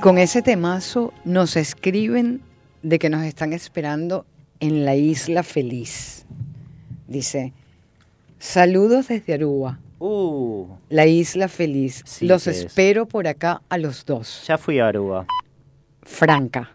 Con 0.05 0.19
ese 0.19 0.43
temazo 0.43 1.11
nos 1.23 1.55
escriben 1.57 2.39
de 2.83 2.99
que 2.99 3.09
nos 3.09 3.23
están 3.23 3.53
esperando 3.53 4.23
en 4.59 4.85
la 4.85 4.95
isla 4.95 5.41
feliz. 5.41 6.27
Dice, 7.07 7.53
saludos 8.37 9.07
desde 9.07 9.33
Aruba, 9.33 9.79
Uh, 9.97 10.67
la 10.89 11.07
isla 11.07 11.47
feliz. 11.47 12.03
Sí, 12.05 12.27
Los 12.27 12.45
es. 12.45 12.65
espero 12.65 13.07
por 13.07 13.27
acá 13.27 13.63
a 13.67 13.79
los 13.79 14.05
dos. 14.05 14.43
ya 14.47 14.59
fui 14.59 14.77
a 14.77 14.89
Aruba. 14.89 15.25
Franca. 16.03 16.74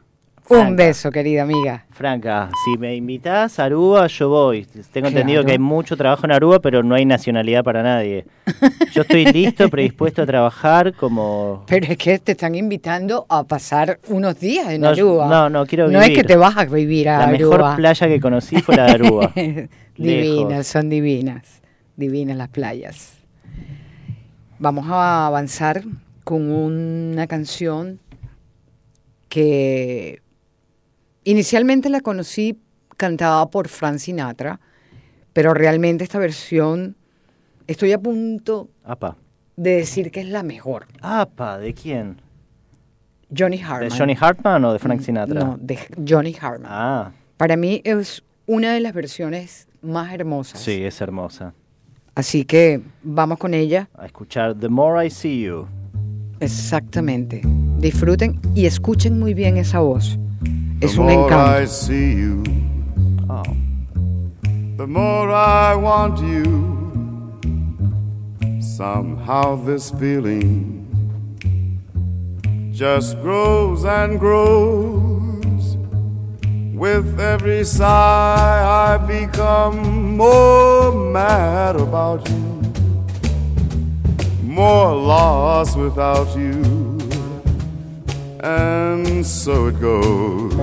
Franca. 0.50 0.68
Un 0.70 0.76
beso, 0.76 1.10
querida 1.10 1.42
amiga. 1.42 1.84
Franca, 1.90 2.50
si 2.64 2.76
me 2.78 2.96
invitas 2.96 3.58
a 3.58 3.64
Aruba, 3.64 4.06
yo 4.08 4.28
voy. 4.28 4.66
Tengo 4.92 5.08
entendido 5.08 5.44
que 5.44 5.52
hay 5.52 5.58
mucho 5.58 5.96
trabajo 5.96 6.24
en 6.26 6.32
Aruba, 6.32 6.58
pero 6.58 6.82
no 6.82 6.94
hay 6.96 7.04
nacionalidad 7.04 7.62
para 7.62 7.82
nadie. 7.82 8.24
Yo 8.92 9.02
estoy 9.02 9.26
listo, 9.26 9.68
predispuesto 9.68 10.22
a 10.22 10.26
trabajar 10.26 10.92
como... 10.94 11.64
Pero 11.68 11.86
es 11.86 11.96
que 11.96 12.18
te 12.18 12.32
están 12.32 12.56
invitando 12.56 13.24
a 13.28 13.44
pasar 13.44 14.00
unos 14.08 14.40
días 14.40 14.68
en 14.70 14.80
No, 14.80 14.88
Aruba. 14.88 15.28
no, 15.28 15.48
no, 15.48 15.66
quiero 15.66 15.88
No 15.88 16.00
es 16.00 16.08
vivir. 16.08 16.22
que 16.22 16.26
te 16.26 16.36
vas 16.36 16.56
a 16.56 16.64
vivir 16.64 17.08
a 17.08 17.18
La 17.18 17.24
Aruba. 17.28 17.58
mejor 17.58 17.76
playa 17.76 18.08
que 18.08 18.20
conocí 18.20 18.60
fue 18.60 18.74
la 18.76 18.86
de 18.86 18.90
Aruba. 18.92 19.32
divinas, 19.96 20.66
son 20.66 20.88
divinas. 20.90 21.62
Divinas 21.96 22.36
las 22.36 22.48
playas. 22.48 23.14
Vamos 24.58 24.86
a 24.88 25.26
avanzar 25.28 25.82
con 26.24 26.50
una 26.50 27.26
canción 27.28 28.00
que 29.28 30.20
inicialmente 31.24 31.88
la 31.90 32.00
conocí 32.00 32.58
cantada 32.96 33.46
por 33.50 33.68
Frank 33.68 33.98
Sinatra, 33.98 34.60
pero 35.32 35.54
realmente 35.54 36.04
esta 36.04 36.18
versión 36.18 36.96
estoy 37.66 37.92
a 37.92 37.98
punto 37.98 38.68
Apa. 38.84 39.16
de 39.56 39.76
decir 39.76 40.10
que 40.10 40.20
es 40.20 40.26
la 40.28 40.42
mejor. 40.42 40.86
Apa, 41.00 41.58
¿de 41.58 41.72
quién? 41.74 42.20
Johnny 43.36 43.58
Hartman. 43.60 43.88
¿De 43.90 43.96
Johnny 43.96 44.16
Hartman 44.20 44.64
o 44.64 44.72
de 44.72 44.78
Frank 44.78 45.00
Sinatra? 45.02 45.38
No, 45.40 45.56
de 45.60 45.78
Johnny 46.06 46.34
Hartman. 46.40 46.70
Ah, 46.72 47.12
Para 47.36 47.56
mí 47.56 47.80
es 47.84 48.22
una 48.46 48.72
de 48.72 48.80
las 48.80 48.92
versiones 48.92 49.68
más 49.82 50.12
hermosas. 50.12 50.60
sí, 50.60 50.82
es 50.84 51.00
hermosa. 51.00 51.54
Así 52.16 52.44
que 52.44 52.82
vamos 53.04 53.38
con 53.38 53.54
ella. 53.54 53.88
A 53.96 54.04
escuchar 54.04 54.54
The 54.56 54.68
More 54.68 55.06
I 55.06 55.10
See 55.10 55.42
You. 55.44 55.66
Exactamente. 56.40 57.40
Disfruten 57.78 58.40
y 58.54 58.66
escuchen 58.66 59.18
muy 59.18 59.32
bien 59.32 59.56
esa 59.56 59.78
voz. 59.78 60.18
Es 60.82 60.94
the 60.94 61.00
un 61.00 61.06
more 61.06 61.32
I 61.32 61.62
encanto. 61.62 61.68
see 61.68 62.12
you, 62.14 62.42
Oh. 63.28 63.42
the 64.76 64.86
more 64.86 65.30
I 65.30 65.74
want 65.76 66.18
you. 66.20 66.68
Somehow 68.60 69.56
this 69.64 69.90
feeling 69.90 70.86
just 72.72 73.20
grows 73.20 73.84
and 73.84 74.18
grows. 74.18 75.76
With 76.74 77.20
every 77.20 77.62
sigh, 77.64 78.94
I 78.94 78.96
become 79.06 80.16
more 80.16 80.90
mad 81.12 81.76
about 81.76 82.26
you, 82.30 82.62
more 84.42 84.94
lost 84.94 85.76
without 85.76 86.34
you. 86.34 86.79
And 88.42 89.26
so 89.26 89.66
it 89.66 89.78
goes. 89.80 90.54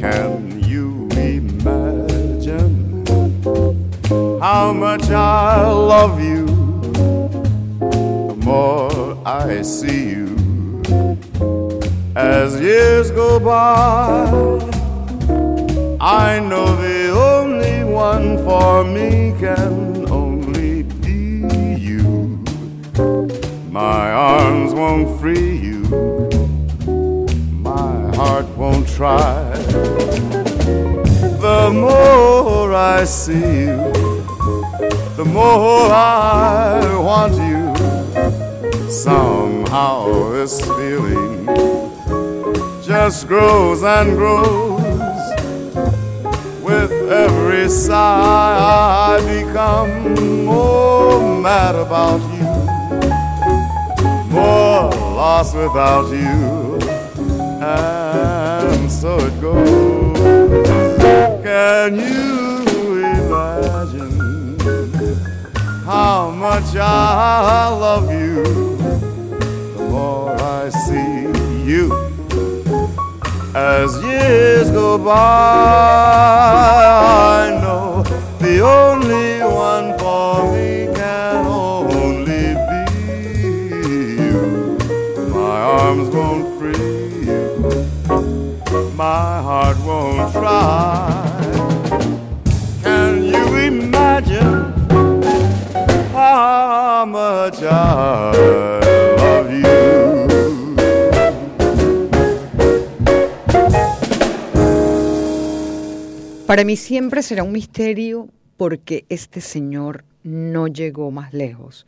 Can 0.00 0.64
you 0.64 1.06
imagine 1.10 3.04
how 4.40 4.72
much 4.72 5.10
I 5.10 5.70
love 5.70 6.18
you? 6.18 6.46
The 7.78 8.36
more 8.42 9.18
I 9.26 9.60
see 9.60 10.10
you 10.10 10.36
as 12.16 12.58
years 12.58 13.10
go 13.10 13.38
by, 13.38 14.30
I 16.00 16.40
know 16.40 16.74
the 16.76 17.10
only 17.10 17.84
one 17.84 18.38
for 18.44 18.82
me 18.82 19.34
can 19.38 20.10
only 20.10 20.84
be 20.84 21.44
you. 21.76 22.42
My 23.70 24.10
arms 24.10 24.72
won't 24.72 25.20
free 25.20 25.58
you 25.58 26.35
heart 28.16 28.48
won't 28.56 28.88
try. 28.88 29.52
The 31.46 31.70
more 31.70 32.72
I 32.72 33.04
see 33.04 33.48
you, 33.64 33.76
the 35.18 35.24
more 35.26 35.90
I 35.92 36.80
want 37.08 37.34
you. 37.50 37.64
Somehow 38.90 40.30
this 40.32 40.58
feeling 40.62 41.44
just 42.82 43.28
grows 43.28 43.82
and 43.82 44.16
grows. 44.16 44.80
With 46.62 46.92
every 47.24 47.68
sigh, 47.68 48.56
I 49.12 49.20
become 49.36 50.44
more 50.46 51.20
mad 51.38 51.74
about 51.74 52.22
you, 52.38 52.48
more 54.32 54.90
lost 55.20 55.54
without 55.54 56.10
you 56.10 56.66
and 57.66 58.05
so 59.00 59.18
it 59.18 59.40
goes. 59.42 60.18
Can 61.42 61.96
you 61.96 63.04
imagine 63.04 64.18
how 65.84 66.30
much 66.30 66.74
I 66.76 67.68
love 67.68 68.10
you? 68.10 68.42
The 69.76 69.82
more 69.90 70.34
I 70.40 70.70
see 70.70 71.28
you 71.70 71.92
as 73.54 74.02
years 74.02 74.70
go 74.70 74.96
by, 74.96 75.12
I 77.44 77.60
know 77.60 78.02
the 78.40 78.60
only 78.60 79.05
Para 106.56 106.64
mí 106.64 106.76
siempre 106.76 107.20
será 107.20 107.42
un 107.42 107.52
misterio 107.52 108.30
porque 108.56 109.04
este 109.10 109.42
señor 109.42 110.06
no 110.22 110.68
llegó 110.68 111.10
más 111.10 111.34
lejos. 111.34 111.86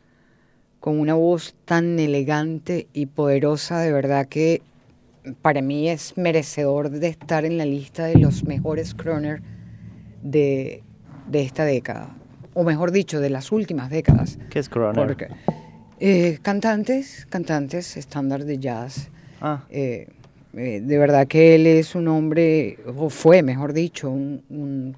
Con 0.79 0.99
una 0.99 1.15
voz 1.15 1.55
tan 1.65 1.97
elegante 1.97 2.87
y 2.93 3.07
poderosa, 3.07 3.79
de 3.79 3.91
verdad 3.91 4.27
que 4.27 4.61
para 5.41 5.63
mí 5.63 5.89
es 5.89 6.15
merecedor 6.17 6.91
de 6.91 7.07
estar 7.07 7.45
en 7.45 7.57
la 7.57 7.65
lista 7.65 8.05
de 8.05 8.19
los 8.19 8.43
mejores 8.43 8.93
croner 8.93 9.41
de, 10.21 10.83
de 11.27 11.41
esta 11.41 11.65
década. 11.65 12.15
O 12.53 12.63
mejor 12.63 12.91
dicho, 12.91 13.19
de 13.19 13.31
las 13.31 13.51
últimas 13.51 13.89
décadas. 13.89 14.37
¿Qué 14.51 14.59
es 14.59 14.69
Croner? 14.69 15.03
Porque, 15.03 15.29
eh, 15.99 16.37
cantantes, 16.43 17.25
cantantes 17.27 17.97
estándar 17.97 18.45
de 18.45 18.59
jazz. 18.59 19.09
Ah, 19.41 19.63
Eh, 19.71 20.09
eh, 20.55 20.81
de 20.81 20.97
verdad 20.97 21.27
que 21.27 21.55
él 21.55 21.67
es 21.67 21.95
un 21.95 22.07
hombre, 22.07 22.77
o 22.85 23.09
fue, 23.09 23.43
mejor 23.43 23.73
dicho, 23.73 24.09
un- 24.09 24.43
un- 24.49 24.97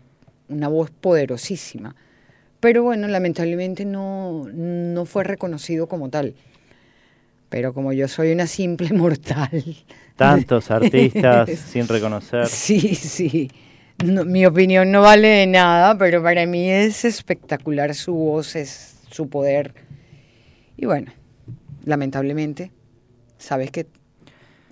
una 0.49 0.67
voz 0.67 0.91
poderosísima. 0.91 1.95
Pero 2.59 2.83
bueno, 2.83 3.07
lamentablemente 3.07 3.85
no, 3.85 4.47
no 4.53 5.05
fue 5.05 5.23
reconocido 5.23 5.87
como 5.87 6.09
tal. 6.09 6.35
Pero 7.49 7.73
como 7.73 7.91
yo 7.93 8.07
soy 8.07 8.31
una 8.31 8.47
simple 8.47 8.89
mortal. 8.93 9.63
tantos 10.15 10.71
artistas 10.71 11.49
sin 11.49 11.87
reconocer. 11.87 12.47
Sí, 12.47 12.95
sí. 12.95 13.49
No, 14.05 14.25
mi 14.25 14.45
opinión 14.45 14.91
no 14.91 15.01
vale 15.01 15.27
de 15.27 15.47
nada, 15.47 15.97
pero 15.97 16.23
para 16.23 16.45
mí 16.45 16.69
es 16.69 17.05
espectacular 17.05 17.93
su 17.93 18.13
voz, 18.13 18.55
es 18.55 18.95
su 19.11 19.29
poder. 19.29 19.73
Y 20.77 20.85
bueno, 20.85 21.11
lamentablemente, 21.85 22.71
sabes 23.37 23.69
que 23.71 23.85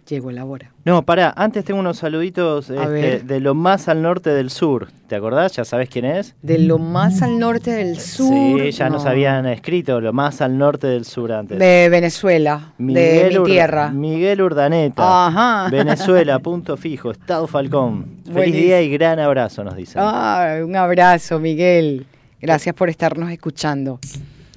llegó 0.09 0.31
la 0.31 0.45
hora. 0.45 0.71
No, 0.85 1.03
pará, 1.03 1.33
antes 1.37 1.63
tengo 1.65 1.79
unos 1.79 1.97
saluditos 1.97 2.69
este, 2.69 3.19
de 3.19 3.39
lo 3.39 3.53
más 3.55 3.87
al 3.87 4.01
norte 4.01 4.29
del 4.31 4.49
sur. 4.49 4.87
¿Te 5.07 5.15
acordás? 5.15 5.55
¿Ya 5.55 5.65
sabes 5.65 5.89
quién 5.89 6.05
es? 6.05 6.35
De 6.41 6.59
lo 6.59 6.77
más 6.77 7.21
al 7.21 7.39
norte 7.39 7.71
del 7.71 7.99
sur. 7.99 8.59
Sí, 8.59 8.71
ya 8.71 8.89
nos 8.89 9.03
no. 9.05 9.09
habían 9.09 9.45
escrito 9.47 9.99
lo 10.01 10.13
más 10.13 10.41
al 10.41 10.57
norte 10.57 10.87
del 10.87 11.05
sur 11.05 11.31
antes. 11.31 11.57
De 11.57 11.87
Venezuela, 11.89 12.73
de 12.77 12.83
mi 12.83 12.93
Ur- 13.37 13.45
tierra. 13.45 13.89
Miguel 13.89 14.41
Urdaneta. 14.41 15.27
Ajá. 15.27 15.69
Venezuela, 15.71 16.39
punto 16.39 16.77
fijo, 16.77 17.11
Estado 17.11 17.47
Falcón. 17.47 18.05
Feliz 18.25 18.33
Buenísimo. 18.33 18.63
día 18.63 18.81
y 18.81 18.89
gran 18.89 19.19
abrazo, 19.19 19.63
nos 19.63 19.75
dice. 19.75 19.93
Ah, 19.97 20.57
un 20.63 20.75
abrazo, 20.75 21.39
Miguel. 21.39 22.05
Gracias 22.41 22.73
por 22.75 22.89
estarnos 22.89 23.31
escuchando. 23.31 23.99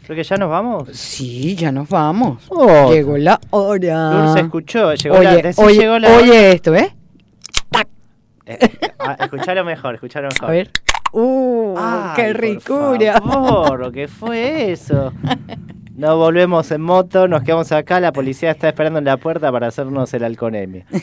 Creo 0.04 0.16
que 0.16 0.24
ya 0.24 0.36
nos 0.36 0.50
vamos. 0.50 0.88
Sí, 0.92 1.54
ya 1.54 1.70
nos 1.70 1.88
vamos. 1.88 2.44
Oh. 2.48 2.92
Llegó 2.92 3.16
la 3.16 3.38
hora. 3.50 4.32
Se 4.32 4.40
escuchó, 4.40 4.94
llegó 4.94 5.16
oye, 5.16 5.42
la, 5.42 5.52
oye, 5.56 5.78
llegó 5.78 5.98
la 5.98 6.16
oye 6.16 6.52
esto, 6.52 6.74
¿eh? 6.74 6.94
Eh, 8.46 8.58
ah, 8.98 9.16
escuchalo 9.20 9.64
mejor, 9.64 9.94
escuchalo 9.94 10.28
mejor. 10.28 10.48
A 10.48 10.52
ver. 10.52 10.70
¡Uh! 11.12 11.74
Ay, 11.78 12.10
¡Qué 12.16 12.32
por 12.32 12.40
ricura! 12.40 13.20
favor, 13.20 13.92
¿qué 13.94 14.08
fue 14.08 14.72
eso? 14.72 15.12
No 15.94 16.16
volvemos 16.16 16.70
en 16.70 16.80
moto, 16.80 17.28
nos 17.28 17.42
quedamos 17.42 17.70
acá, 17.70 18.00
la 18.00 18.12
policía 18.12 18.50
está 18.50 18.68
esperando 18.68 18.98
en 18.98 19.04
la 19.04 19.18
puerta 19.18 19.52
para 19.52 19.68
hacernos 19.68 20.12
el 20.14 20.24
alconemia. 20.24 20.86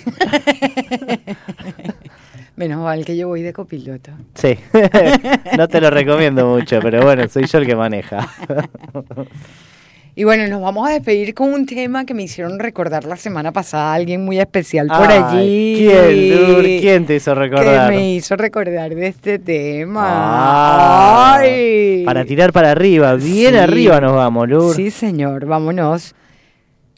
Menos 2.59 2.83
mal 2.83 3.05
que 3.05 3.15
yo 3.15 3.29
voy 3.29 3.41
de 3.41 3.53
copiloto. 3.53 4.11
Sí, 4.35 4.57
no 5.57 5.69
te 5.69 5.79
lo 5.79 5.89
recomiendo 5.89 6.45
mucho, 6.45 6.79
pero 6.81 7.01
bueno, 7.03 7.25
soy 7.29 7.45
yo 7.45 7.57
el 7.59 7.65
que 7.65 7.73
maneja. 7.73 8.27
Y 10.13 10.25
bueno, 10.25 10.45
nos 10.49 10.61
vamos 10.61 10.89
a 10.89 10.91
despedir 10.91 11.33
con 11.33 11.53
un 11.53 11.65
tema 11.65 12.03
que 12.03 12.13
me 12.13 12.23
hicieron 12.23 12.59
recordar 12.59 13.05
la 13.05 13.15
semana 13.15 13.53
pasada, 13.53 13.93
alguien 13.93 14.25
muy 14.25 14.39
especial 14.41 14.87
por 14.87 15.09
Ay, 15.09 15.23
allí. 15.23 15.75
¿Quién, 15.87 16.47
Lur? 16.47 16.63
¿Quién 16.63 17.05
te 17.05 17.15
hizo 17.15 17.33
Que 17.33 17.39
recordar? 17.39 17.89
me 17.93 18.11
hizo 18.15 18.35
recordar 18.35 18.93
de 18.93 19.07
este 19.07 19.39
tema. 19.39 21.35
Ay, 21.37 22.03
Para 22.05 22.25
tirar 22.25 22.51
para 22.51 22.71
arriba, 22.71 23.13
bien 23.15 23.53
Sí. 23.53 23.57
arriba 23.57 24.01
nos 24.01 24.13
vamos, 24.17 24.49
Lur. 24.49 24.75
Sí, 24.75 24.91
señor, 24.91 25.45
vámonos. 25.45 26.13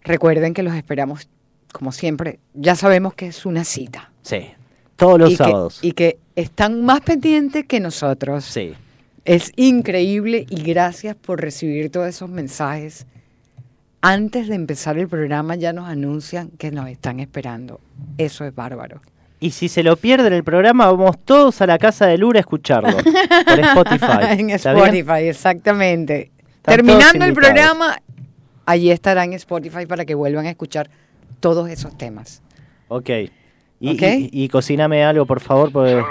Recuerden 0.03 0.55
que 0.55 0.63
los 0.63 0.73
esperamos, 0.73 1.29
como 1.71 1.91
siempre. 1.91 2.39
Ya 2.55 2.73
sabemos 2.75 3.13
que 3.13 3.27
es 3.27 3.45
una 3.45 3.63
cita. 3.63 4.11
Sí, 4.23 4.47
todos 5.01 5.19
los 5.19 5.29
y 5.31 5.37
que- 5.37 5.43
sábados. 5.43 5.79
y 5.81 5.91
que 5.91 6.17
están 6.35 6.83
más 6.85 7.01
pendientes 7.01 7.65
que 7.65 7.79
nosotros. 7.79 8.45
Sí. 8.45 8.73
Es 9.25 9.51
increíble 9.55 10.45
y 10.49 10.61
gracias 10.63 11.15
por 11.15 11.41
recibir 11.41 11.91
todos 11.91 12.07
esos 12.07 12.29
mensajes. 12.29 13.05
Antes 14.01 14.47
de 14.47 14.55
empezar 14.55 14.97
el 14.97 15.07
programa 15.07 15.55
ya 15.55 15.73
nos 15.73 15.87
anuncian 15.87 16.49
que 16.57 16.71
nos 16.71 16.89
están 16.89 17.19
esperando. 17.19 17.79
Eso 18.17 18.45
es 18.45 18.55
bárbaro. 18.55 18.99
Y 19.39 19.51
si 19.51 19.69
se 19.69 19.83
lo 19.83 19.95
pierden 19.95 20.33
el 20.33 20.43
programa, 20.43 20.85
vamos 20.91 21.17
todos 21.23 21.61
a 21.61 21.67
la 21.67 21.77
casa 21.77 22.05
de 22.07 22.17
Lura 22.17 22.39
a 22.39 22.41
escucharlo. 22.41 22.95
por 23.45 23.59
Spotify. 23.59 24.39
en. 24.39 24.49
Spotify, 24.51 25.27
exactamente. 25.27 26.31
Están 26.57 26.75
Terminando 26.75 27.25
el 27.25 27.33
programa, 27.33 27.97
allí 28.65 28.91
estará 28.91 29.23
en 29.23 29.33
Spotify 29.33 29.85
para 29.87 30.05
que 30.05 30.13
vuelvan 30.15 30.45
a 30.45 30.49
escuchar 30.51 30.89
todos 31.39 31.69
esos 31.69 31.97
temas. 31.97 32.41
Ok. 32.87 33.09
Y, 33.83 33.95
Ok. 33.95 34.01
y- 34.03 34.29
y 34.43 34.47
cocíname 34.49 35.03
algo, 35.03 35.25
por 35.25 35.39
favor. 35.41 35.71
Porque... 35.71 36.03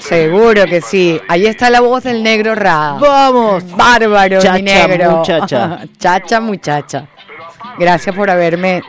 Seguro 0.00 0.64
que 0.64 0.80
sí. 0.80 1.20
Ahí 1.28 1.44
está 1.46 1.68
la 1.68 1.80
voz 1.82 2.02
del 2.04 2.22
negro 2.22 2.54
Ra. 2.54 2.96
¡Vamos! 2.98 3.70
Bárbaro, 3.76 4.38
Chacha, 4.40 4.54
mi 4.54 4.62
negro. 4.62 5.18
muchacha. 5.18 5.80
Chacha, 5.98 6.40
muchacha. 6.40 7.06
Gracias 7.78 8.16
por 8.16 8.30
haberme 8.30 8.82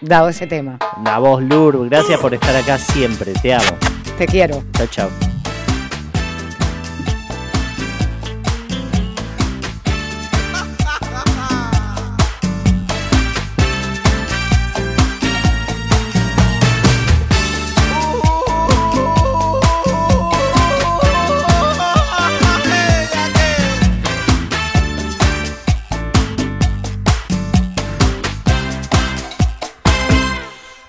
dado 0.00 0.28
ese 0.28 0.46
tema. 0.46 0.78
La 1.04 1.18
voz, 1.18 1.42
Lur. 1.42 1.88
Gracias 1.88 2.20
por 2.20 2.32
estar 2.32 2.54
acá 2.54 2.78
siempre. 2.78 3.32
Te 3.32 3.52
amo. 3.52 3.76
Te 4.16 4.26
quiero. 4.26 4.62
Chao, 4.76 4.86
chao. 4.86 5.31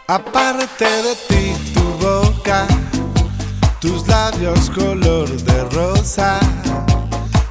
Aparte 0.07 0.83
de 0.83 1.15
ti, 1.29 1.73
tu 1.73 1.81
boca, 2.05 2.67
tus 3.79 4.05
labios 4.05 4.69
color 4.69 5.29
de 5.29 5.63
rosa. 5.69 6.39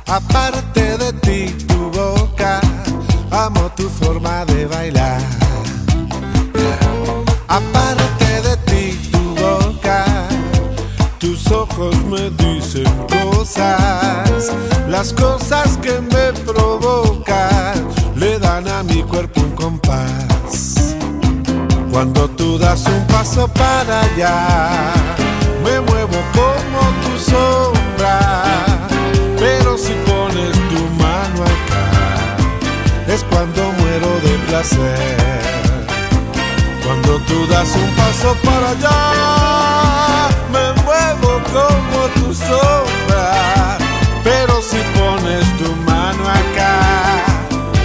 Aparte 0.07 0.99
de 0.99 1.13
ti, 1.15 1.65
tu 1.67 1.91
boca, 1.91 2.61
amo 3.31 3.71
tu 3.75 3.89
forma 3.89 4.45
de 4.45 4.67
bailar. 4.67 5.21
Aparte 7.49 8.43
de 8.43 8.57
ti, 8.67 9.11
tu 9.11 9.35
boca, 9.35 10.05
tus 11.19 11.51
ojos 11.51 11.97
me 12.05 12.29
dicen 12.31 12.85
cosas. 13.09 14.53
Las 14.89 15.15
cosas 15.15 15.79
que 15.79 16.03
me 16.03 16.39
provocan 16.45 17.89
le 18.15 18.39
dan 18.39 18.69
a 18.69 18.83
mi 18.83 19.03
cuerpo 19.05 19.41
un 19.41 19.53
compás. 19.53 20.32
Cuando 21.93 22.27
tú 22.27 22.57
das 22.57 22.87
un 22.87 23.07
paso 23.07 23.47
para 23.49 24.01
allá, 24.01 24.95
me 25.63 25.79
muevo 25.79 26.19
como 26.33 26.81
tu 27.05 27.31
sombra. 27.31 28.45
Pero 29.39 29.77
si 29.77 29.93
pones 30.07 30.53
tu 30.71 30.83
mano 30.97 31.45
acá, 31.45 33.13
es 33.13 33.23
cuando 33.25 33.63
muero 33.73 34.09
de 34.25 34.39
placer. 34.49 35.43
Cuando 36.83 37.19
tú 37.27 37.47
das 37.49 37.69
un 37.77 37.91
paso 37.95 38.37
para 38.43 38.71
allá, 38.71 40.29
me 40.51 40.83
muevo 40.85 41.43
como 41.53 41.99
tu 42.15 42.35
sombra. 42.35 43.77
Pero 44.25 44.63
si 44.63 44.79
pones 44.99 45.45
tu 45.59 45.71
mano 45.85 46.25
acá, 46.27 46.81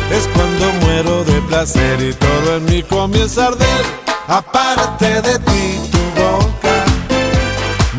es 0.09 0.25
cuando 0.33 0.65
muero 0.85 1.16
y 1.59 2.13
todo 2.13 2.57
en 2.57 2.65
mí 2.65 2.83
comienza 2.83 3.45
a 3.45 3.47
arder. 3.47 3.85
Aparte 4.27 5.21
de 5.23 5.39
ti, 5.39 5.89
tu 5.91 6.21
boca, 6.21 6.85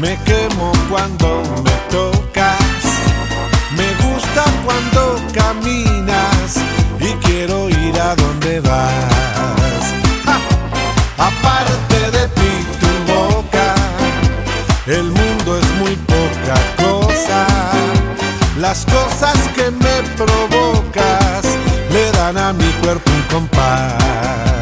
me 0.01 0.17
quemo 0.23 0.71
cuando 0.89 1.43
me 1.65 1.73
tocas. 1.91 2.85
Me 3.77 3.89
gusta 4.07 4.45
cuando 4.65 5.21
caminas 5.35 6.59
y 7.01 7.13
quiero 7.27 7.69
ir 7.69 8.01
a 8.01 8.15
donde 8.15 8.61
vas. 8.61 9.85
Aparte 11.19 12.13
de 12.13 12.29
ti, 12.29 12.53
tu 12.79 13.13
boca, 13.13 13.75
el 14.87 15.03
mundo 15.03 15.59
es 15.59 15.69
muy 15.81 15.97
poca 15.97 16.55
cosa. 16.77 17.47
Las 18.61 18.85
cosas 18.85 19.37
que 19.57 19.69
me 19.73 19.99
mi 20.03 20.68
cuerpo 22.89 23.11
un 23.11 23.23
compás. 23.25 24.58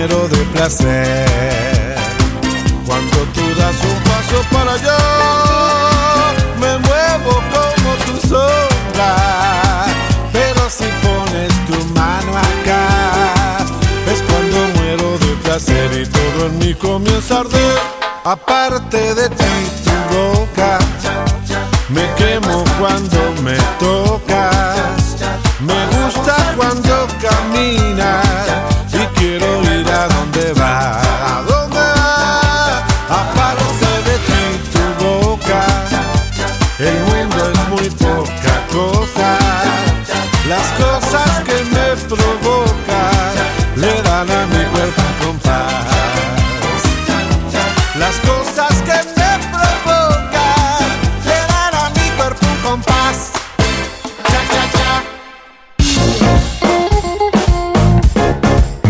Muero 0.00 0.28
de 0.28 0.44
placer. 0.54 1.96
Cuando 2.86 3.16
tú 3.34 3.42
das 3.58 3.76
un 3.84 3.98
paso 4.08 4.38
para 4.50 4.72
allá, 4.72 4.98
me 6.58 6.78
muevo 6.78 7.32
como 7.52 7.90
tu 8.06 8.28
sombra. 8.28 9.14
Pero 10.32 10.70
si 10.70 10.84
pones 11.04 11.52
tu 11.66 11.84
mano 11.98 12.32
acá, 12.32 13.58
es 14.10 14.22
cuando 14.22 14.58
muero 14.80 15.18
de 15.18 15.36
placer 15.44 15.90
y 15.92 16.06
todo 16.06 16.46
en 16.46 16.58
mí 16.58 16.74
comienza 16.74 17.36
a 17.36 17.40
arder. 17.40 17.78
Aparte 18.24 19.14
de 19.14 19.28
ti, 19.28 19.54
tu 19.84 20.16
boca. 20.16 20.78
Me 21.90 22.08
quemo 22.14 22.64
cuando 22.78 23.18
me 23.42 23.56
tocas. 23.78 25.16
Me 25.60 25.86
gusta 25.96 26.54
cuando 26.56 27.06
caminas. 27.20 28.69
Y 30.40 30.42
quiero 30.42 30.52
ir 30.52 30.62
a 30.62 30.92
donde 30.92 31.09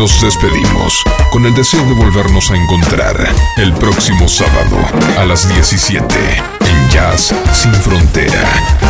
Nos 0.00 0.18
despedimos 0.22 1.04
con 1.30 1.44
el 1.44 1.54
deseo 1.54 1.84
de 1.84 1.92
volvernos 1.92 2.50
a 2.50 2.56
encontrar 2.56 3.16
el 3.58 3.70
próximo 3.74 4.28
sábado 4.28 4.78
a 5.18 5.26
las 5.26 5.46
17 5.46 6.02
en 6.38 6.88
Jazz 6.88 7.34
Sin 7.52 7.74
Frontera. 7.74 8.89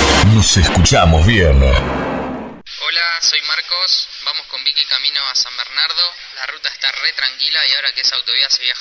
Nos 0.27 0.55
escuchamos 0.55 1.25
bien. 1.25 1.61
Hola, 1.61 3.21
soy 3.21 3.41
Marcos. 3.41 4.07
Vamos 4.23 4.45
con 4.47 4.63
Vicky 4.63 4.85
camino 4.85 5.19
a 5.29 5.35
San 5.35 5.51
Bernardo. 5.57 6.13
La 6.35 6.45
ruta 6.45 6.69
está 6.69 6.89
re 6.91 7.11
tranquila 7.13 7.59
y 7.67 7.73
ahora 7.73 7.91
que 7.91 8.01
esa 8.01 8.15
autovía 8.15 8.49
se 8.49 8.63
viaja 8.63 8.79